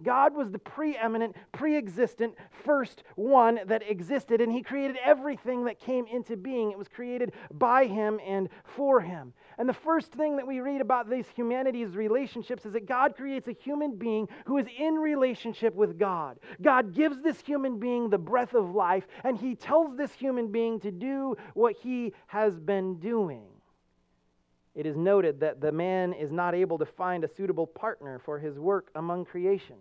God 0.03 0.35
was 0.35 0.51
the 0.51 0.59
preeminent, 0.59 1.37
pre 1.53 1.77
existent 1.77 2.35
first 2.65 3.03
one 3.17 3.61
that 3.67 3.89
existed, 3.89 4.41
and 4.41 4.53
He 4.53 4.63
created 4.63 4.97
everything 5.05 5.65
that 5.65 5.79
came 5.79 6.07
into 6.07 6.37
being. 6.37 6.71
It 6.71 6.79
was 6.79 6.89
created 6.89 7.33
by 7.53 7.87
Him 7.87 8.21
and 8.27 8.49
for 8.65 9.01
Him. 9.01 9.33
And 9.59 9.69
the 9.69 9.75
first 9.75 10.13
thing 10.13 10.37
that 10.37 10.47
we 10.47 10.61
read 10.61 10.81
about 10.81 11.11
these 11.11 11.27
humanity's 11.35 11.95
relationships 11.95 12.65
is 12.65 12.73
that 12.73 12.87
God 12.87 13.17
creates 13.17 13.49
a 13.49 13.53
human 13.53 13.97
being 13.97 14.29
who 14.47 14.59
is 14.59 14.67
in 14.79 14.95
relationship 14.95 15.75
with 15.75 15.99
God. 15.99 16.39
God 16.63 16.95
gives 16.95 17.21
this 17.21 17.41
human 17.41 17.79
being 17.79 18.11
the 18.11 18.19
breath 18.19 18.55
of 18.55 18.75
life, 18.75 19.07
and 19.25 19.37
He 19.37 19.55
tells 19.55 19.97
this 19.97 20.13
human 20.13 20.51
being 20.51 20.81
to 20.81 20.91
do 20.91 21.37
what 21.55 21.77
He 21.77 22.13
has 22.27 22.59
been 22.59 22.99
doing. 22.99 23.45
It 24.75 24.87
is 24.87 24.97
noted 24.97 25.41
that 25.41 25.61
the 25.61 25.73
man 25.73 26.13
is 26.13 26.31
not 26.31 26.55
able 26.55 26.79
to 26.79 26.87
find 26.87 27.25
a 27.25 27.29
suitable 27.29 27.67
partner 27.67 28.21
for 28.25 28.39
his 28.39 28.59
work 28.59 28.91
among 28.95 29.25
creation. 29.25 29.77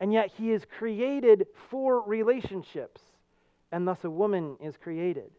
And 0.00 0.12
yet 0.12 0.30
he 0.36 0.52
is 0.52 0.64
created 0.78 1.46
for 1.70 2.02
relationships, 2.02 3.00
and 3.72 3.88
thus 3.88 4.04
a 4.04 4.10
woman 4.10 4.56
is 4.60 4.76
created. 4.76 5.30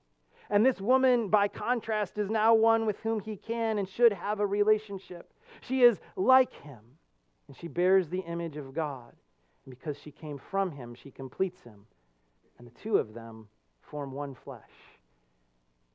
And 0.49 0.65
this 0.65 0.79
woman, 0.79 1.27
by 1.27 1.47
contrast, 1.47 2.17
is 2.17 2.29
now 2.29 2.55
one 2.55 2.85
with 2.85 2.97
whom 3.01 3.19
he 3.19 3.35
can 3.35 3.77
and 3.77 3.87
should 3.87 4.13
have 4.13 4.39
a 4.39 4.47
relationship. 4.47 5.31
She 5.61 5.83
is 5.83 5.99
like 6.15 6.53
him, 6.53 6.79
and 7.47 7.57
she 7.57 7.67
bears 7.67 8.09
the 8.09 8.21
image 8.21 8.57
of 8.57 8.73
God. 8.73 9.13
And 9.65 9.77
because 9.77 9.97
she 10.01 10.11
came 10.11 10.39
from 10.49 10.71
him, 10.71 10.95
she 10.95 11.11
completes 11.11 11.61
him. 11.63 11.85
And 12.57 12.67
the 12.67 12.79
two 12.81 12.97
of 12.97 13.13
them 13.13 13.47
form 13.81 14.11
one 14.11 14.35
flesh. 14.43 14.61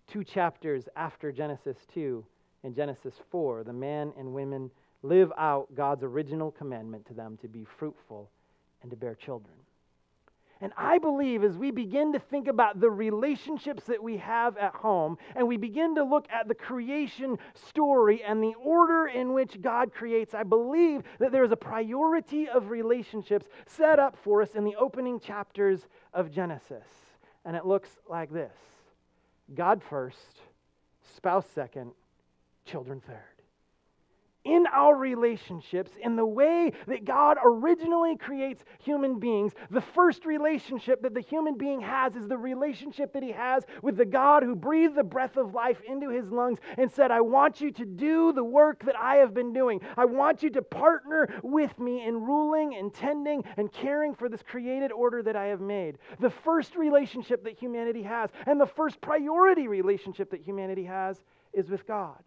Two 0.07 0.23
chapters 0.23 0.88
after 0.95 1.33
Genesis 1.33 1.78
2, 1.95 2.25
in 2.64 2.75
Genesis 2.75 3.14
4, 3.31 3.64
the 3.64 3.73
man 3.73 4.12
and 4.16 4.33
women 4.33 4.71
live 5.02 5.33
out 5.37 5.75
God's 5.75 6.04
original 6.04 6.52
commandment 6.52 7.07
to 7.07 7.14
them 7.14 7.38
to 7.38 7.49
be 7.49 7.66
fruitful 7.78 8.31
and 8.83 8.91
to 8.91 8.97
bear 8.97 9.15
children. 9.15 9.55
And 10.61 10.73
I 10.77 10.99
believe 10.99 11.43
as 11.43 11.57
we 11.57 11.73
begin 11.73 12.12
to 12.12 12.21
think 12.21 12.47
about 12.47 12.81
the 12.81 12.89
relationships 12.89 13.83
that 13.87 14.01
we 14.01 14.19
have 14.19 14.57
at 14.57 14.77
home, 14.77 15.19
and 15.35 15.49
we 15.49 15.57
begin 15.57 15.97
to 15.97 16.05
look 16.05 16.27
at 16.31 16.47
the 16.47 16.55
creation 16.55 17.37
story 17.69 18.23
and 18.23 18.41
the 18.41 18.55
order 18.62 19.09
in 19.09 19.33
which 19.33 19.61
God 19.61 19.93
creates, 19.93 20.35
I 20.35 20.45
believe 20.45 21.03
that 21.19 21.33
there 21.33 21.43
is 21.43 21.51
a 21.51 21.57
priority 21.57 22.49
of 22.49 22.71
relationships 22.71 23.49
set 23.67 23.99
up 23.99 24.17
for 24.23 24.41
us 24.41 24.55
in 24.55 24.62
the 24.62 24.77
opening 24.77 25.19
chapters 25.19 25.89
of 26.15 26.31
Genesis. 26.31 26.87
And 27.45 27.57
it 27.57 27.67
looks 27.67 27.99
like 28.09 28.33
this 28.33 28.57
God 29.53 29.83
first, 29.83 30.43
spouse 31.17 31.47
second, 31.53 31.91
children 32.65 33.01
third 33.05 33.32
in 34.45 34.67
our 34.73 34.97
relationships, 34.97 35.93
in 36.03 36.17
the 36.17 36.27
way 36.27 36.73
that 36.87 37.05
God 37.05 37.37
originally 37.45 38.17
creates 38.17 38.65
human 38.81 39.21
beings, 39.21 39.53
the 39.71 39.81
first 39.81 40.25
relationship 40.25 41.03
that 41.03 41.15
the 41.15 41.21
human 41.21 41.57
being 41.57 41.81
has 41.81 42.17
is 42.17 42.27
the 42.27 42.37
relationship 42.37 43.13
that 43.13 43.23
he 43.23 43.33
has 43.33 43.65
with 43.83 43.97
the 43.97 44.05
God 44.05 44.43
who 44.43 44.57
breathed 44.57 44.97
the 44.97 45.05
breath 45.05 45.37
of 45.37 45.55
life 45.55 45.81
into 45.87 46.11
his 46.11 46.31
lungs 46.31 46.59
and 46.77 46.91
said, 46.91 47.11
I 47.11 47.21
want 47.21 47.61
you 47.61 47.71
to 47.73 47.85
do 47.85 48.33
the 48.33 48.45
work 48.45 48.85
that 48.85 48.99
I 48.99 49.17
have 49.17 49.33
been 49.33 49.53
doing. 49.53 49.81
I 49.97 50.07
want 50.07 50.43
you 50.43 50.51
to 50.51 50.63
partner 50.63 51.29
with 51.43 51.79
me 51.79 52.05
in 52.05 52.15
ruling 52.15 52.75
and 52.75 52.93
tending 52.93 53.45
and 53.57 53.73
caring 53.73 54.15
for 54.15 54.29
this 54.29 54.43
created 54.43 54.91
order 54.91 55.23
that 55.23 55.37
I 55.37 55.47
have 55.47 55.61
made. 55.61 55.99
The 56.19 56.31
first 56.31 56.75
relationship 56.75 57.45
that 57.45 57.59
humanity 57.59 58.03
has, 58.03 58.31
and 58.47 58.61
the 58.61 58.67
first 58.67 59.01
priority 59.01 59.69
relationship 59.69 60.31
that 60.31 60.41
humanity 60.41 60.85
has, 60.85 61.23
is 61.53 61.69
with 61.69 61.87
God. 61.87 62.23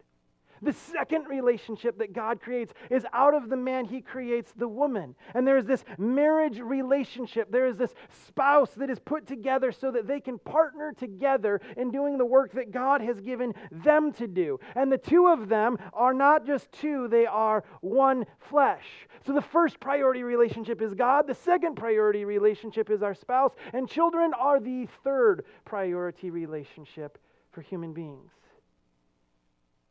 The 0.62 0.72
second 0.72 1.26
relationship 1.28 1.98
that 1.98 2.12
God 2.12 2.40
creates 2.40 2.72
is 2.90 3.06
out 3.12 3.34
of 3.34 3.48
the 3.48 3.56
man, 3.56 3.84
he 3.84 4.00
creates 4.00 4.52
the 4.56 4.68
woman. 4.68 5.14
And 5.34 5.46
there 5.46 5.58
is 5.58 5.66
this 5.66 5.84
marriage 5.98 6.58
relationship. 6.60 7.50
There 7.50 7.66
is 7.66 7.76
this 7.76 7.94
spouse 8.26 8.70
that 8.74 8.90
is 8.90 8.98
put 8.98 9.26
together 9.26 9.72
so 9.72 9.90
that 9.90 10.06
they 10.06 10.20
can 10.20 10.38
partner 10.38 10.92
together 10.96 11.60
in 11.76 11.90
doing 11.90 12.18
the 12.18 12.24
work 12.24 12.52
that 12.52 12.70
God 12.70 13.00
has 13.00 13.20
given 13.20 13.54
them 13.70 14.12
to 14.14 14.26
do. 14.26 14.58
And 14.74 14.90
the 14.90 14.98
two 14.98 15.26
of 15.26 15.48
them 15.48 15.78
are 15.92 16.14
not 16.14 16.46
just 16.46 16.72
two, 16.72 17.08
they 17.08 17.26
are 17.26 17.64
one 17.80 18.26
flesh. 18.38 18.84
So 19.26 19.32
the 19.32 19.42
first 19.42 19.80
priority 19.80 20.22
relationship 20.22 20.80
is 20.80 20.94
God, 20.94 21.26
the 21.26 21.34
second 21.34 21.76
priority 21.76 22.24
relationship 22.24 22.90
is 22.90 23.02
our 23.02 23.14
spouse, 23.14 23.52
and 23.72 23.88
children 23.88 24.32
are 24.34 24.60
the 24.60 24.88
third 25.04 25.44
priority 25.64 26.30
relationship 26.30 27.18
for 27.52 27.60
human 27.62 27.92
beings. 27.92 28.30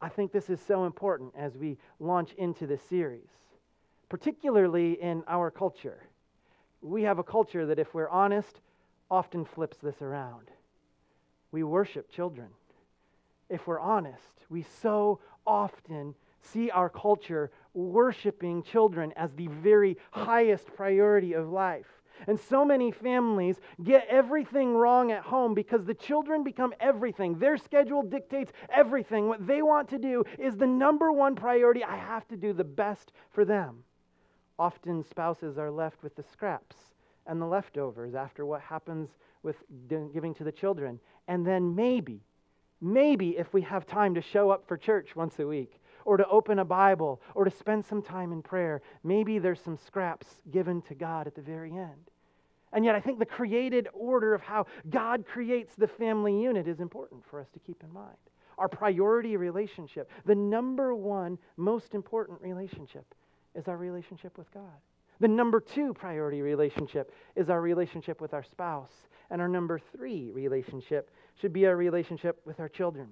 I 0.01 0.09
think 0.09 0.31
this 0.31 0.49
is 0.49 0.59
so 0.61 0.85
important 0.85 1.33
as 1.37 1.57
we 1.57 1.77
launch 1.99 2.33
into 2.33 2.67
this 2.67 2.81
series, 2.83 3.29
particularly 4.09 4.93
in 5.01 5.23
our 5.27 5.49
culture. 5.49 6.03
We 6.81 7.03
have 7.03 7.19
a 7.19 7.23
culture 7.23 7.65
that, 7.65 7.79
if 7.79 7.93
we're 7.93 8.09
honest, 8.09 8.61
often 9.09 9.45
flips 9.45 9.77
this 9.77 10.01
around. 10.01 10.49
We 11.51 11.63
worship 11.63 12.11
children. 12.11 12.49
If 13.49 13.67
we're 13.67 13.79
honest, 13.79 14.45
we 14.49 14.65
so 14.81 15.19
often 15.47 16.15
see 16.41 16.69
our 16.69 16.89
culture 16.89 17.51
worshiping 17.73 18.63
children 18.63 19.13
as 19.15 19.31
the 19.33 19.47
very 19.47 19.97
highest 20.11 20.67
priority 20.75 21.33
of 21.33 21.49
life. 21.49 22.01
And 22.27 22.39
so 22.39 22.65
many 22.65 22.91
families 22.91 23.57
get 23.83 24.07
everything 24.09 24.73
wrong 24.73 25.11
at 25.11 25.23
home 25.23 25.53
because 25.53 25.85
the 25.85 25.93
children 25.93 26.43
become 26.43 26.73
everything. 26.79 27.37
Their 27.37 27.57
schedule 27.57 28.03
dictates 28.03 28.51
everything. 28.69 29.27
What 29.27 29.45
they 29.45 29.61
want 29.61 29.89
to 29.89 29.99
do 29.99 30.23
is 30.39 30.55
the 30.55 30.67
number 30.67 31.11
one 31.11 31.35
priority. 31.35 31.83
I 31.83 31.97
have 31.97 32.27
to 32.29 32.37
do 32.37 32.53
the 32.53 32.63
best 32.63 33.11
for 33.31 33.45
them. 33.45 33.83
Often 34.57 35.03
spouses 35.03 35.57
are 35.57 35.71
left 35.71 36.01
with 36.01 36.15
the 36.15 36.23
scraps 36.23 36.75
and 37.27 37.41
the 37.41 37.45
leftovers 37.45 38.15
after 38.15 38.45
what 38.45 38.61
happens 38.61 39.09
with 39.43 39.57
giving 39.87 40.33
to 40.35 40.43
the 40.43 40.51
children. 40.51 40.99
And 41.27 41.45
then 41.45 41.75
maybe, 41.75 42.21
maybe 42.81 43.37
if 43.37 43.53
we 43.53 43.61
have 43.63 43.85
time 43.85 44.15
to 44.15 44.21
show 44.21 44.49
up 44.49 44.67
for 44.67 44.77
church 44.77 45.15
once 45.15 45.39
a 45.39 45.47
week, 45.47 45.79
or 46.05 46.17
to 46.17 46.27
open 46.27 46.59
a 46.59 46.65
Bible 46.65 47.21
or 47.33 47.43
to 47.43 47.51
spend 47.51 47.83
some 47.85 48.01
time 48.01 48.31
in 48.31 48.41
prayer. 48.41 48.81
Maybe 49.03 49.39
there's 49.39 49.59
some 49.59 49.77
scraps 49.77 50.27
given 50.51 50.81
to 50.83 50.95
God 50.95 51.27
at 51.27 51.35
the 51.35 51.41
very 51.41 51.71
end. 51.71 52.11
And 52.71 52.85
yet, 52.85 52.95
I 52.95 52.99
think 52.99 53.19
the 53.19 53.25
created 53.25 53.87
order 53.93 54.33
of 54.33 54.41
how 54.41 54.67
God 54.89 55.25
creates 55.25 55.75
the 55.75 55.87
family 55.87 56.41
unit 56.41 56.67
is 56.67 56.79
important 56.79 57.23
for 57.29 57.39
us 57.39 57.47
to 57.53 57.59
keep 57.59 57.83
in 57.83 57.93
mind. 57.93 58.17
Our 58.57 58.67
priority 58.67 59.37
relationship, 59.37 60.09
the 60.25 60.35
number 60.35 60.93
one 60.93 61.37
most 61.57 61.93
important 61.93 62.41
relationship, 62.41 63.05
is 63.53 63.67
our 63.67 63.77
relationship 63.77 64.37
with 64.37 64.51
God. 64.53 64.79
The 65.19 65.27
number 65.27 65.61
two 65.61 65.93
priority 65.93 66.41
relationship 66.41 67.13
is 67.35 67.49
our 67.49 67.61
relationship 67.61 68.19
with 68.19 68.33
our 68.33 68.43
spouse. 68.43 68.91
And 69.31 69.41
our 69.41 69.47
number 69.47 69.79
three 69.95 70.29
relationship 70.31 71.09
should 71.39 71.53
be 71.53 71.65
our 71.65 71.75
relationship 71.75 72.41
with 72.45 72.59
our 72.59 72.69
children. 72.69 73.07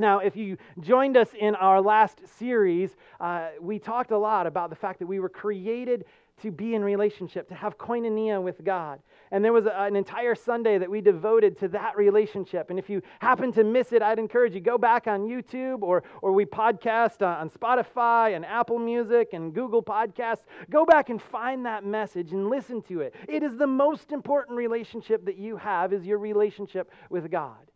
Now, 0.00 0.20
if 0.20 0.34
you 0.34 0.56
joined 0.80 1.18
us 1.18 1.28
in 1.38 1.54
our 1.56 1.80
last 1.80 2.22
series, 2.38 2.96
uh, 3.20 3.48
we 3.60 3.78
talked 3.78 4.12
a 4.12 4.18
lot 4.18 4.46
about 4.46 4.70
the 4.70 4.76
fact 4.76 4.98
that 5.00 5.06
we 5.06 5.20
were 5.20 5.28
created 5.28 6.06
to 6.40 6.50
be 6.50 6.74
in 6.74 6.82
relationship, 6.82 7.46
to 7.48 7.54
have 7.54 7.76
koinonia 7.76 8.42
with 8.42 8.64
God. 8.64 8.98
And 9.30 9.44
there 9.44 9.52
was 9.52 9.66
a, 9.66 9.78
an 9.78 9.96
entire 9.96 10.34
Sunday 10.34 10.78
that 10.78 10.90
we 10.90 11.02
devoted 11.02 11.58
to 11.58 11.68
that 11.68 11.98
relationship. 11.98 12.70
And 12.70 12.78
if 12.78 12.88
you 12.88 13.02
happen 13.18 13.52
to 13.52 13.62
miss 13.62 13.92
it, 13.92 14.00
I'd 14.00 14.18
encourage 14.18 14.54
you 14.54 14.60
go 14.60 14.78
back 14.78 15.06
on 15.06 15.28
YouTube 15.28 15.82
or, 15.82 16.02
or 16.22 16.32
we 16.32 16.46
podcast 16.46 17.20
on 17.20 17.50
Spotify 17.50 18.34
and 18.34 18.46
Apple 18.46 18.78
Music 18.78 19.34
and 19.34 19.52
Google 19.52 19.82
Podcasts. 19.82 20.44
Go 20.70 20.86
back 20.86 21.10
and 21.10 21.20
find 21.20 21.66
that 21.66 21.84
message 21.84 22.32
and 22.32 22.48
listen 22.48 22.80
to 22.84 23.02
it. 23.02 23.14
It 23.28 23.42
is 23.42 23.58
the 23.58 23.66
most 23.66 24.10
important 24.12 24.56
relationship 24.56 25.26
that 25.26 25.36
you 25.36 25.58
have 25.58 25.92
is 25.92 26.06
your 26.06 26.18
relationship 26.18 26.90
with 27.10 27.30
God 27.30 27.69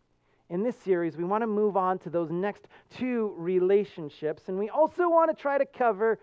in 0.50 0.62
this 0.62 0.76
series, 0.76 1.16
we 1.16 1.24
want 1.24 1.42
to 1.42 1.46
move 1.46 1.76
on 1.76 1.98
to 2.00 2.10
those 2.10 2.30
next 2.30 2.68
two 2.96 3.34
relationships. 3.36 4.44
And 4.48 4.58
we 4.58 4.68
also 4.68 5.08
want 5.08 5.34
to 5.34 5.40
try 5.40 5.58
to 5.58 5.66
cover 5.66 6.18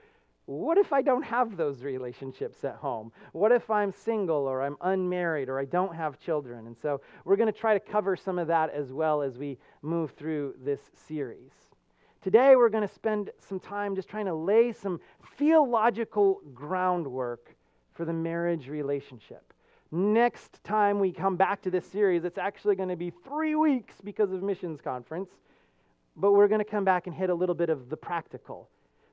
what 0.46 0.78
if 0.78 0.92
I 0.92 1.02
don't 1.02 1.24
have 1.24 1.56
those 1.56 1.84
relationships 1.84 2.64
at 2.64 2.76
home? 2.76 3.12
What 3.32 3.52
if 3.52 3.70
I'm 3.70 3.92
single 3.92 4.48
or 4.48 4.64
I'm 4.64 4.76
unmarried 4.82 5.50
or 5.50 5.60
I 5.60 5.66
don't 5.66 5.96
have 5.96 6.20
children? 6.20 6.68
And 6.68 6.76
so 6.82 7.00
we're 7.24 7.36
going 7.36 7.52
to 7.52 7.58
try 7.58 7.74
to 7.74 7.80
cover 7.80 8.16
some 8.16 8.40
of 8.40 8.48
that 8.48 8.72
as 8.72 8.92
well 8.92 9.22
as 9.22 9.38
we 9.38 9.58
move 9.82 10.12
through 10.12 10.56
this 10.62 10.82
series. 11.08 11.52
Today, 12.22 12.56
we're 12.56 12.70
going 12.70 12.88
to 12.88 12.94
spend 12.94 13.30
some 13.40 13.60
time 13.60 13.96
just 13.96 14.10
trying 14.10 14.26
to 14.26 14.34
lay 14.34 14.74
some 14.74 15.00
theological 15.38 16.42
groundwork 16.54 17.56
for 17.94 18.04
the 18.04 18.14
marriage 18.14 18.68
relationship. 18.68 19.54
Next 19.92 20.64
time 20.64 21.00
we 21.00 21.12
come 21.12 21.36
back 21.36 21.62
to 21.64 21.70
this 21.70 21.86
series, 21.86 22.24
it's 22.24 22.38
actually 22.38 22.76
going 22.76 22.88
to 22.88 22.96
be 22.96 23.12
three 23.28 23.56
weeks 23.56 23.96
because 24.02 24.32
of 24.32 24.42
missions 24.42 24.80
conference, 24.80 25.30
but 26.16 26.32
we're 26.32 26.48
going 26.48 26.64
to 26.64 26.66
come 26.70 26.86
back 26.86 27.08
and 27.08 27.16
hit 27.16 27.30
a 27.30 27.36
little 27.36 27.56
bit 27.56 27.70
of 27.70 27.90
the 27.90 27.98
practical. 27.98 28.70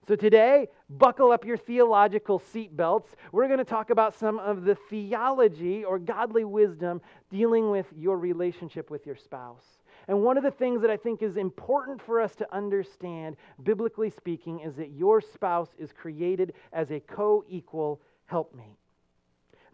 So 0.07 0.15
today, 0.15 0.69
buckle 0.89 1.33
up 1.33 1.45
your 1.45 1.57
theological 1.57 2.39
seatbelts. 2.39 3.09
We're 3.33 3.49
going 3.49 3.59
to 3.59 3.65
talk 3.65 3.91
about 3.91 4.15
some 4.15 4.39
of 4.39 4.65
the 4.65 4.77
theology 4.89 5.85
or 5.85 5.99
godly 5.99 6.45
wisdom 6.45 7.03
dealing 7.29 7.71
with 7.71 7.87
your 7.95 8.17
relationship 8.17 8.89
with 8.89 9.05
your 9.05 9.17
spouse. 9.17 9.79
And 10.07 10.23
one 10.23 10.39
of 10.39 10.45
the 10.45 10.51
things 10.51 10.81
that 10.83 10.91
I 10.91 10.97
think 10.97 11.23
is 11.23 11.37
important 11.37 12.01
for 12.01 12.21
us 12.21 12.35
to 12.37 12.55
understand, 12.55 13.37
biblically 13.65 14.11
speaking, 14.11 14.61
is 14.61 14.77
that 14.77 14.93
your 14.93 15.21
spouse 15.21 15.69
is 15.77 15.93
created 15.93 16.55
as 16.73 16.93
a 16.93 17.01
co 17.01 17.45
equal 17.49 18.01
helpmate. 18.27 18.78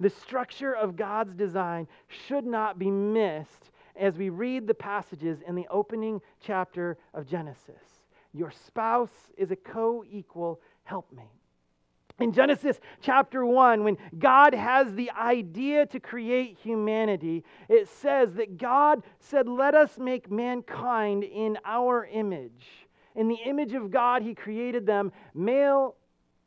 The 0.00 0.10
structure 0.10 0.74
of 0.74 0.96
God's 0.96 1.34
design 1.34 1.86
should 2.26 2.44
not 2.44 2.78
be 2.78 2.90
missed 2.90 3.70
as 3.96 4.18
we 4.18 4.28
read 4.28 4.66
the 4.66 4.74
passages 4.74 5.38
in 5.46 5.54
the 5.54 5.66
opening 5.70 6.20
chapter 6.40 6.98
of 7.12 7.26
Genesis. 7.28 7.82
Your 8.32 8.50
spouse 8.50 9.30
is 9.36 9.50
a 9.50 9.56
co 9.56 10.04
equal 10.10 10.60
helpmate. 10.82 11.26
In 12.20 12.32
Genesis 12.32 12.78
chapter 13.00 13.44
1, 13.44 13.82
when 13.82 13.96
God 14.18 14.54
has 14.54 14.92
the 14.94 15.10
idea 15.10 15.84
to 15.86 15.98
create 15.98 16.56
humanity, 16.62 17.44
it 17.68 17.88
says 17.88 18.34
that 18.34 18.56
God 18.56 19.02
said, 19.18 19.48
Let 19.48 19.74
us 19.74 19.98
make 19.98 20.30
mankind 20.30 21.24
in 21.24 21.58
our 21.64 22.06
image. 22.06 22.86
In 23.16 23.28
the 23.28 23.38
image 23.44 23.74
of 23.74 23.90
God, 23.90 24.22
He 24.22 24.34
created 24.34 24.86
them, 24.86 25.12
male 25.34 25.96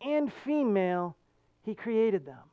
and 0.01 0.32
female, 0.32 1.18
He 1.63 1.75
created 1.75 2.25
them. 2.25 2.47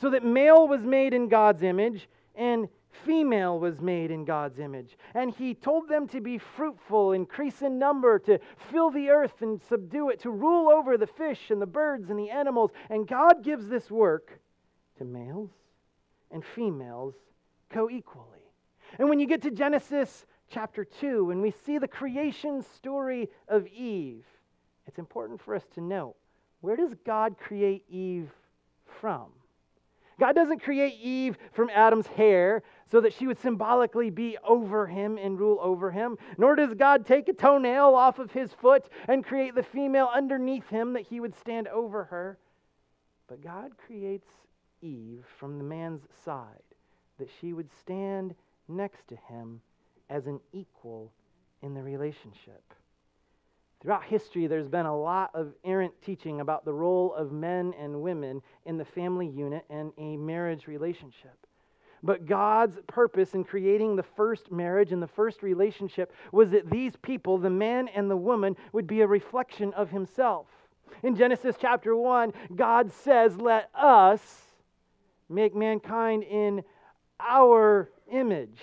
So 0.00 0.10
that 0.10 0.24
male 0.24 0.66
was 0.66 0.82
made 0.82 1.12
in 1.12 1.28
God's 1.28 1.62
image 1.62 2.08
and 2.34 2.68
female 3.04 3.58
was 3.58 3.80
made 3.80 4.10
in 4.10 4.24
God's 4.24 4.58
image. 4.58 4.96
And 5.14 5.34
he 5.34 5.54
told 5.54 5.88
them 5.88 6.08
to 6.08 6.20
be 6.20 6.38
fruitful, 6.38 7.12
increase 7.12 7.62
in 7.62 7.78
number, 7.78 8.18
to 8.20 8.38
fill 8.70 8.90
the 8.90 9.10
earth 9.10 9.42
and 9.42 9.60
subdue 9.68 10.10
it, 10.10 10.20
to 10.20 10.30
rule 10.30 10.70
over 10.70 10.96
the 10.96 11.06
fish 11.06 11.50
and 11.50 11.60
the 11.60 11.66
birds 11.66 12.10
and 12.10 12.18
the 12.18 12.30
animals. 12.30 12.70
And 12.88 13.06
God 13.06 13.44
gives 13.44 13.68
this 13.68 13.90
work 13.90 14.40
to 14.98 15.04
males 15.04 15.50
and 16.30 16.44
females 16.44 17.14
co 17.70 17.90
equally. 17.90 18.26
And 18.98 19.08
when 19.08 19.20
you 19.20 19.26
get 19.26 19.42
to 19.42 19.50
Genesis 19.50 20.26
chapter 20.48 20.84
2 20.84 21.30
and 21.30 21.42
we 21.42 21.52
see 21.64 21.78
the 21.78 21.88
creation 21.88 22.62
story 22.62 23.28
of 23.48 23.66
Eve, 23.66 24.24
it's 24.86 24.98
important 24.98 25.40
for 25.40 25.54
us 25.54 25.64
to 25.74 25.80
note 25.80 26.16
where 26.60 26.76
does 26.76 26.94
God 27.06 27.36
create 27.38 27.84
Eve 27.88 28.30
from? 29.00 29.30
God 30.20 30.34
doesn't 30.34 30.62
create 30.62 30.98
Eve 31.00 31.38
from 31.50 31.70
Adam's 31.70 32.06
hair 32.06 32.62
so 32.90 33.00
that 33.00 33.14
she 33.14 33.26
would 33.26 33.40
symbolically 33.40 34.10
be 34.10 34.36
over 34.44 34.86
him 34.86 35.16
and 35.16 35.40
rule 35.40 35.58
over 35.62 35.90
him, 35.90 36.18
nor 36.36 36.54
does 36.54 36.74
God 36.74 37.06
take 37.06 37.28
a 37.28 37.32
toenail 37.32 37.94
off 37.94 38.18
of 38.18 38.30
his 38.30 38.52
foot 38.52 38.84
and 39.08 39.24
create 39.24 39.54
the 39.54 39.62
female 39.62 40.10
underneath 40.14 40.68
him 40.68 40.92
that 40.92 41.06
he 41.06 41.20
would 41.20 41.34
stand 41.34 41.68
over 41.68 42.04
her. 42.04 42.38
But 43.28 43.42
God 43.42 43.72
creates 43.78 44.28
Eve 44.82 45.24
from 45.38 45.56
the 45.56 45.64
man's 45.64 46.02
side 46.24 46.46
that 47.18 47.30
she 47.40 47.54
would 47.54 47.70
stand 47.80 48.34
next 48.68 49.08
to 49.08 49.16
him 49.16 49.62
as 50.10 50.26
an 50.26 50.40
equal 50.52 51.12
in 51.62 51.72
the 51.72 51.82
relationship. 51.82 52.62
Throughout 53.80 54.04
history, 54.04 54.46
there's 54.46 54.68
been 54.68 54.86
a 54.86 54.96
lot 54.96 55.30
of 55.32 55.54
errant 55.64 55.94
teaching 56.02 56.40
about 56.40 56.66
the 56.66 56.72
role 56.72 57.14
of 57.14 57.32
men 57.32 57.72
and 57.78 58.02
women 58.02 58.42
in 58.66 58.76
the 58.76 58.84
family 58.84 59.26
unit 59.26 59.64
and 59.70 59.92
a 59.96 60.18
marriage 60.18 60.66
relationship. 60.66 61.46
But 62.02 62.26
God's 62.26 62.78
purpose 62.86 63.34
in 63.34 63.44
creating 63.44 63.96
the 63.96 64.02
first 64.02 64.50
marriage 64.50 64.92
and 64.92 65.02
the 65.02 65.06
first 65.06 65.42
relationship 65.42 66.12
was 66.32 66.50
that 66.50 66.70
these 66.70 66.96
people, 66.96 67.38
the 67.38 67.50
man 67.50 67.88
and 67.88 68.10
the 68.10 68.16
woman, 68.16 68.56
would 68.72 68.86
be 68.86 69.00
a 69.00 69.06
reflection 69.06 69.72
of 69.74 69.90
Himself. 69.90 70.46
In 71.02 71.16
Genesis 71.16 71.56
chapter 71.58 71.96
1, 71.96 72.32
God 72.56 72.90
says, 72.92 73.36
Let 73.36 73.70
us 73.74 74.42
make 75.28 75.54
mankind 75.54 76.22
in 76.24 76.62
our 77.18 77.90
image. 78.10 78.58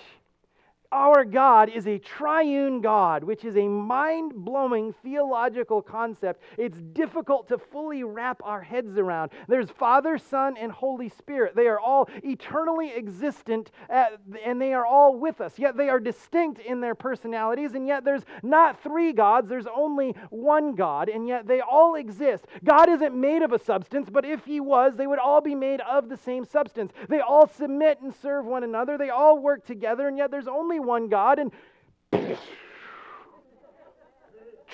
Our 0.90 1.26
God 1.26 1.68
is 1.68 1.86
a 1.86 1.98
triune 1.98 2.80
God, 2.80 3.22
which 3.22 3.44
is 3.44 3.58
a 3.58 3.68
mind 3.68 4.32
blowing 4.34 4.94
theological 5.02 5.82
concept. 5.82 6.42
It's 6.56 6.78
difficult 6.78 7.46
to 7.48 7.58
fully 7.58 8.04
wrap 8.04 8.40
our 8.42 8.62
heads 8.62 8.96
around. 8.96 9.32
There's 9.48 9.68
Father, 9.68 10.16
Son, 10.16 10.56
and 10.56 10.72
Holy 10.72 11.10
Spirit. 11.10 11.54
They 11.54 11.66
are 11.66 11.78
all 11.78 12.08
eternally 12.24 12.90
existent 12.96 13.70
at, 13.90 14.18
and 14.42 14.62
they 14.62 14.72
are 14.72 14.86
all 14.86 15.18
with 15.18 15.42
us. 15.42 15.58
Yet 15.58 15.76
they 15.76 15.90
are 15.90 16.00
distinct 16.00 16.58
in 16.60 16.80
their 16.80 16.94
personalities, 16.94 17.74
and 17.74 17.86
yet 17.86 18.02
there's 18.02 18.24
not 18.42 18.82
three 18.82 19.12
gods, 19.12 19.46
there's 19.46 19.66
only 19.66 20.16
one 20.30 20.74
God, 20.74 21.10
and 21.10 21.28
yet 21.28 21.46
they 21.46 21.60
all 21.60 21.96
exist. 21.96 22.46
God 22.64 22.88
isn't 22.88 23.14
made 23.14 23.42
of 23.42 23.52
a 23.52 23.58
substance, 23.58 24.08
but 24.10 24.24
if 24.24 24.46
He 24.46 24.58
was, 24.58 24.94
they 24.96 25.06
would 25.06 25.18
all 25.18 25.42
be 25.42 25.54
made 25.54 25.82
of 25.82 26.08
the 26.08 26.16
same 26.16 26.46
substance. 26.46 26.92
They 27.10 27.20
all 27.20 27.46
submit 27.46 28.00
and 28.00 28.14
serve 28.22 28.46
one 28.46 28.64
another, 28.64 28.96
they 28.96 29.10
all 29.10 29.38
work 29.38 29.66
together, 29.66 30.08
and 30.08 30.16
yet 30.16 30.30
there's 30.30 30.48
only 30.48 30.77
one 30.78 31.08
God. 31.08 31.38
And 31.38 31.52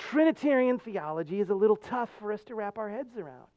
Trinitarian 0.09 0.79
theology 0.79 1.39
is 1.39 1.49
a 1.49 1.55
little 1.55 1.75
tough 1.75 2.09
for 2.19 2.31
us 2.31 2.43
to 2.45 2.55
wrap 2.55 2.77
our 2.77 2.89
heads 2.89 3.17
around. 3.17 3.47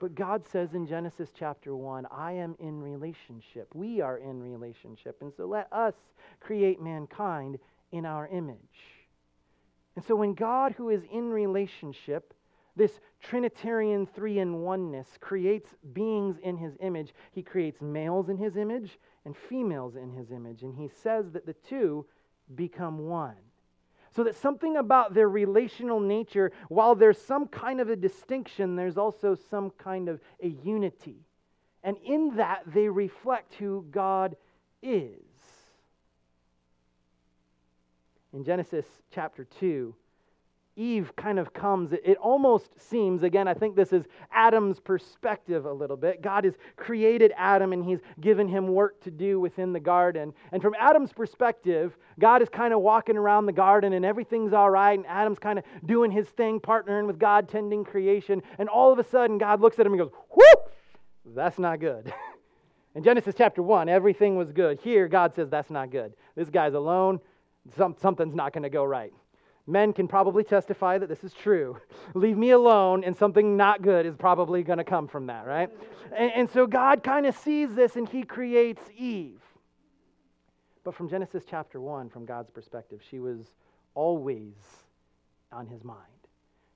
But 0.00 0.14
God 0.14 0.46
says 0.48 0.72
in 0.72 0.86
Genesis 0.86 1.28
chapter 1.38 1.76
1, 1.76 2.06
I 2.10 2.32
am 2.32 2.56
in 2.58 2.80
relationship. 2.80 3.68
We 3.74 4.00
are 4.00 4.16
in 4.16 4.42
relationship. 4.42 5.18
And 5.20 5.30
so 5.36 5.44
let 5.44 5.70
us 5.72 5.94
create 6.40 6.80
mankind 6.80 7.58
in 7.92 8.06
our 8.06 8.26
image. 8.28 8.56
And 9.96 10.04
so 10.04 10.16
when 10.16 10.32
God, 10.32 10.72
who 10.72 10.88
is 10.88 11.02
in 11.12 11.28
relationship, 11.28 12.32
this 12.80 12.98
Trinitarian 13.20 14.06
three 14.06 14.38
in 14.38 14.62
oneness, 14.62 15.06
creates 15.20 15.68
beings 15.92 16.38
in 16.42 16.56
his 16.56 16.78
image, 16.80 17.12
he 17.30 17.42
creates 17.42 17.82
males 17.82 18.30
in 18.30 18.38
his 18.38 18.56
image 18.56 18.98
and 19.26 19.36
females 19.36 19.96
in 19.96 20.10
his 20.10 20.30
image. 20.30 20.62
And 20.62 20.74
he 20.74 20.88
says 20.88 21.30
that 21.32 21.44
the 21.44 21.52
two 21.52 22.06
become 22.54 23.00
one. 23.00 23.36
So 24.16 24.24
that 24.24 24.34
something 24.34 24.78
about 24.78 25.12
their 25.12 25.28
relational 25.28 26.00
nature, 26.00 26.52
while 26.70 26.94
there's 26.94 27.20
some 27.20 27.48
kind 27.48 27.82
of 27.82 27.90
a 27.90 27.96
distinction, 27.96 28.76
there's 28.76 28.96
also 28.96 29.34
some 29.34 29.68
kind 29.72 30.08
of 30.08 30.18
a 30.42 30.48
unity. 30.48 31.26
And 31.84 31.98
in 32.02 32.36
that, 32.36 32.62
they 32.66 32.88
reflect 32.88 33.56
who 33.56 33.84
God 33.90 34.36
is. 34.82 35.20
In 38.32 38.42
Genesis 38.42 38.86
chapter 39.10 39.44
2, 39.44 39.94
Eve 40.80 41.14
kind 41.14 41.38
of 41.38 41.52
comes, 41.52 41.92
it, 41.92 42.16
almost 42.16 42.80
seems, 42.80 43.22
again, 43.22 43.46
I 43.46 43.52
think 43.52 43.76
this 43.76 43.92
is 43.92 44.06
Adam's 44.32 44.80
perspective 44.80 45.66
a 45.66 45.72
little 45.72 45.96
bit. 45.96 46.22
God 46.22 46.44
has 46.44 46.54
created 46.76 47.32
Adam 47.36 47.74
and 47.74 47.84
he's 47.84 48.00
given 48.20 48.48
him 48.48 48.68
work 48.68 48.98
to 49.02 49.10
do 49.10 49.38
within 49.38 49.74
the 49.74 49.80
garden. 49.80 50.32
And 50.52 50.62
from 50.62 50.74
Adam's 50.78 51.12
perspective, 51.12 51.98
God 52.18 52.40
is 52.40 52.48
kind 52.48 52.72
of 52.72 52.80
walking 52.80 53.18
around 53.18 53.44
the 53.44 53.52
garden 53.52 53.92
and 53.92 54.06
everything's 54.06 54.54
all 54.54 54.70
right, 54.70 54.98
and 54.98 55.06
Adam's 55.06 55.38
kind 55.38 55.58
of 55.58 55.64
doing 55.84 56.10
his 56.10 56.28
thing, 56.28 56.58
partnering 56.60 57.06
with 57.06 57.18
God, 57.18 57.48
tending 57.48 57.84
creation. 57.84 58.42
And 58.58 58.70
all 58.70 58.90
of 58.90 58.98
a 58.98 59.04
sudden, 59.04 59.36
God 59.36 59.60
looks 59.60 59.78
at 59.78 59.84
him 59.84 59.92
and 59.92 60.00
goes, 60.00 60.12
Whoop! 60.30 60.72
That's 61.26 61.58
not 61.58 61.80
good. 61.80 62.12
In 62.94 63.04
Genesis 63.04 63.34
chapter 63.36 63.62
1, 63.62 63.88
everything 63.90 64.36
was 64.36 64.50
good. 64.50 64.80
Here, 64.80 65.08
God 65.08 65.34
says, 65.34 65.50
That's 65.50 65.70
not 65.70 65.90
good. 65.90 66.14
This 66.36 66.48
guy's 66.48 66.74
alone. 66.74 67.20
Some, 67.76 67.94
something's 68.00 68.34
not 68.34 68.54
going 68.54 68.62
to 68.62 68.70
go 68.70 68.82
right. 68.82 69.12
Men 69.70 69.92
can 69.92 70.08
probably 70.08 70.42
testify 70.42 70.98
that 70.98 71.08
this 71.08 71.22
is 71.22 71.32
true. 71.32 71.78
Leave 72.14 72.36
me 72.36 72.50
alone, 72.50 73.04
and 73.04 73.16
something 73.16 73.56
not 73.56 73.82
good 73.82 74.04
is 74.04 74.16
probably 74.16 74.64
going 74.64 74.78
to 74.78 74.84
come 74.84 75.06
from 75.06 75.26
that, 75.26 75.46
right? 75.46 75.70
And, 76.12 76.32
and 76.32 76.50
so 76.50 76.66
God 76.66 77.04
kind 77.04 77.24
of 77.24 77.36
sees 77.36 77.72
this 77.74 77.94
and 77.94 78.08
he 78.08 78.24
creates 78.24 78.82
Eve. 78.96 79.40
But 80.82 80.94
from 80.94 81.08
Genesis 81.08 81.44
chapter 81.48 81.80
1, 81.80 82.08
from 82.08 82.26
God's 82.26 82.50
perspective, 82.50 83.00
she 83.08 83.20
was 83.20 83.54
always 83.94 84.54
on 85.52 85.66
his 85.66 85.84
mind. 85.84 85.98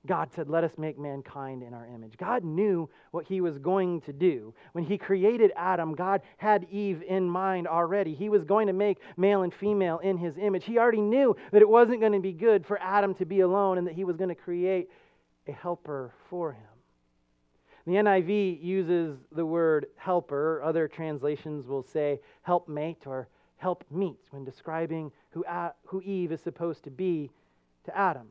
God 0.05 0.29
said, 0.35 0.49
Let 0.49 0.63
us 0.63 0.71
make 0.77 0.97
mankind 0.97 1.63
in 1.63 1.73
our 1.73 1.85
image. 1.87 2.17
God 2.17 2.43
knew 2.43 2.89
what 3.11 3.25
he 3.25 3.41
was 3.41 3.57
going 3.57 4.01
to 4.01 4.13
do. 4.13 4.53
When 4.73 4.83
he 4.83 4.97
created 4.97 5.51
Adam, 5.55 5.95
God 5.95 6.21
had 6.37 6.65
Eve 6.71 7.03
in 7.07 7.29
mind 7.29 7.67
already. 7.67 8.13
He 8.13 8.29
was 8.29 8.43
going 8.43 8.67
to 8.67 8.73
make 8.73 8.99
male 9.17 9.43
and 9.43 9.53
female 9.53 9.99
in 9.99 10.17
his 10.17 10.37
image. 10.37 10.65
He 10.65 10.77
already 10.77 11.01
knew 11.01 11.35
that 11.51 11.61
it 11.61 11.69
wasn't 11.69 11.99
going 11.99 12.13
to 12.13 12.19
be 12.19 12.33
good 12.33 12.65
for 12.65 12.81
Adam 12.81 13.13
to 13.15 13.25
be 13.25 13.41
alone 13.41 13.77
and 13.77 13.87
that 13.87 13.93
he 13.93 14.03
was 14.03 14.17
going 14.17 14.29
to 14.29 14.35
create 14.35 14.89
a 15.47 15.51
helper 15.51 16.13
for 16.29 16.53
him. 16.53 16.63
The 17.85 17.93
NIV 17.93 18.63
uses 18.63 19.19
the 19.31 19.45
word 19.45 19.87
helper. 19.95 20.61
Other 20.63 20.87
translations 20.87 21.67
will 21.67 21.83
say 21.83 22.19
helpmate 22.41 23.05
or 23.05 23.27
helpmeet 23.57 24.17
when 24.31 24.43
describing 24.43 25.11
who, 25.31 26.01
Eve 26.01 26.31
is 26.31 26.41
supposed 26.41 26.83
to 26.83 26.89
be 26.89 27.29
to 27.83 27.95
Adam. 27.95 28.27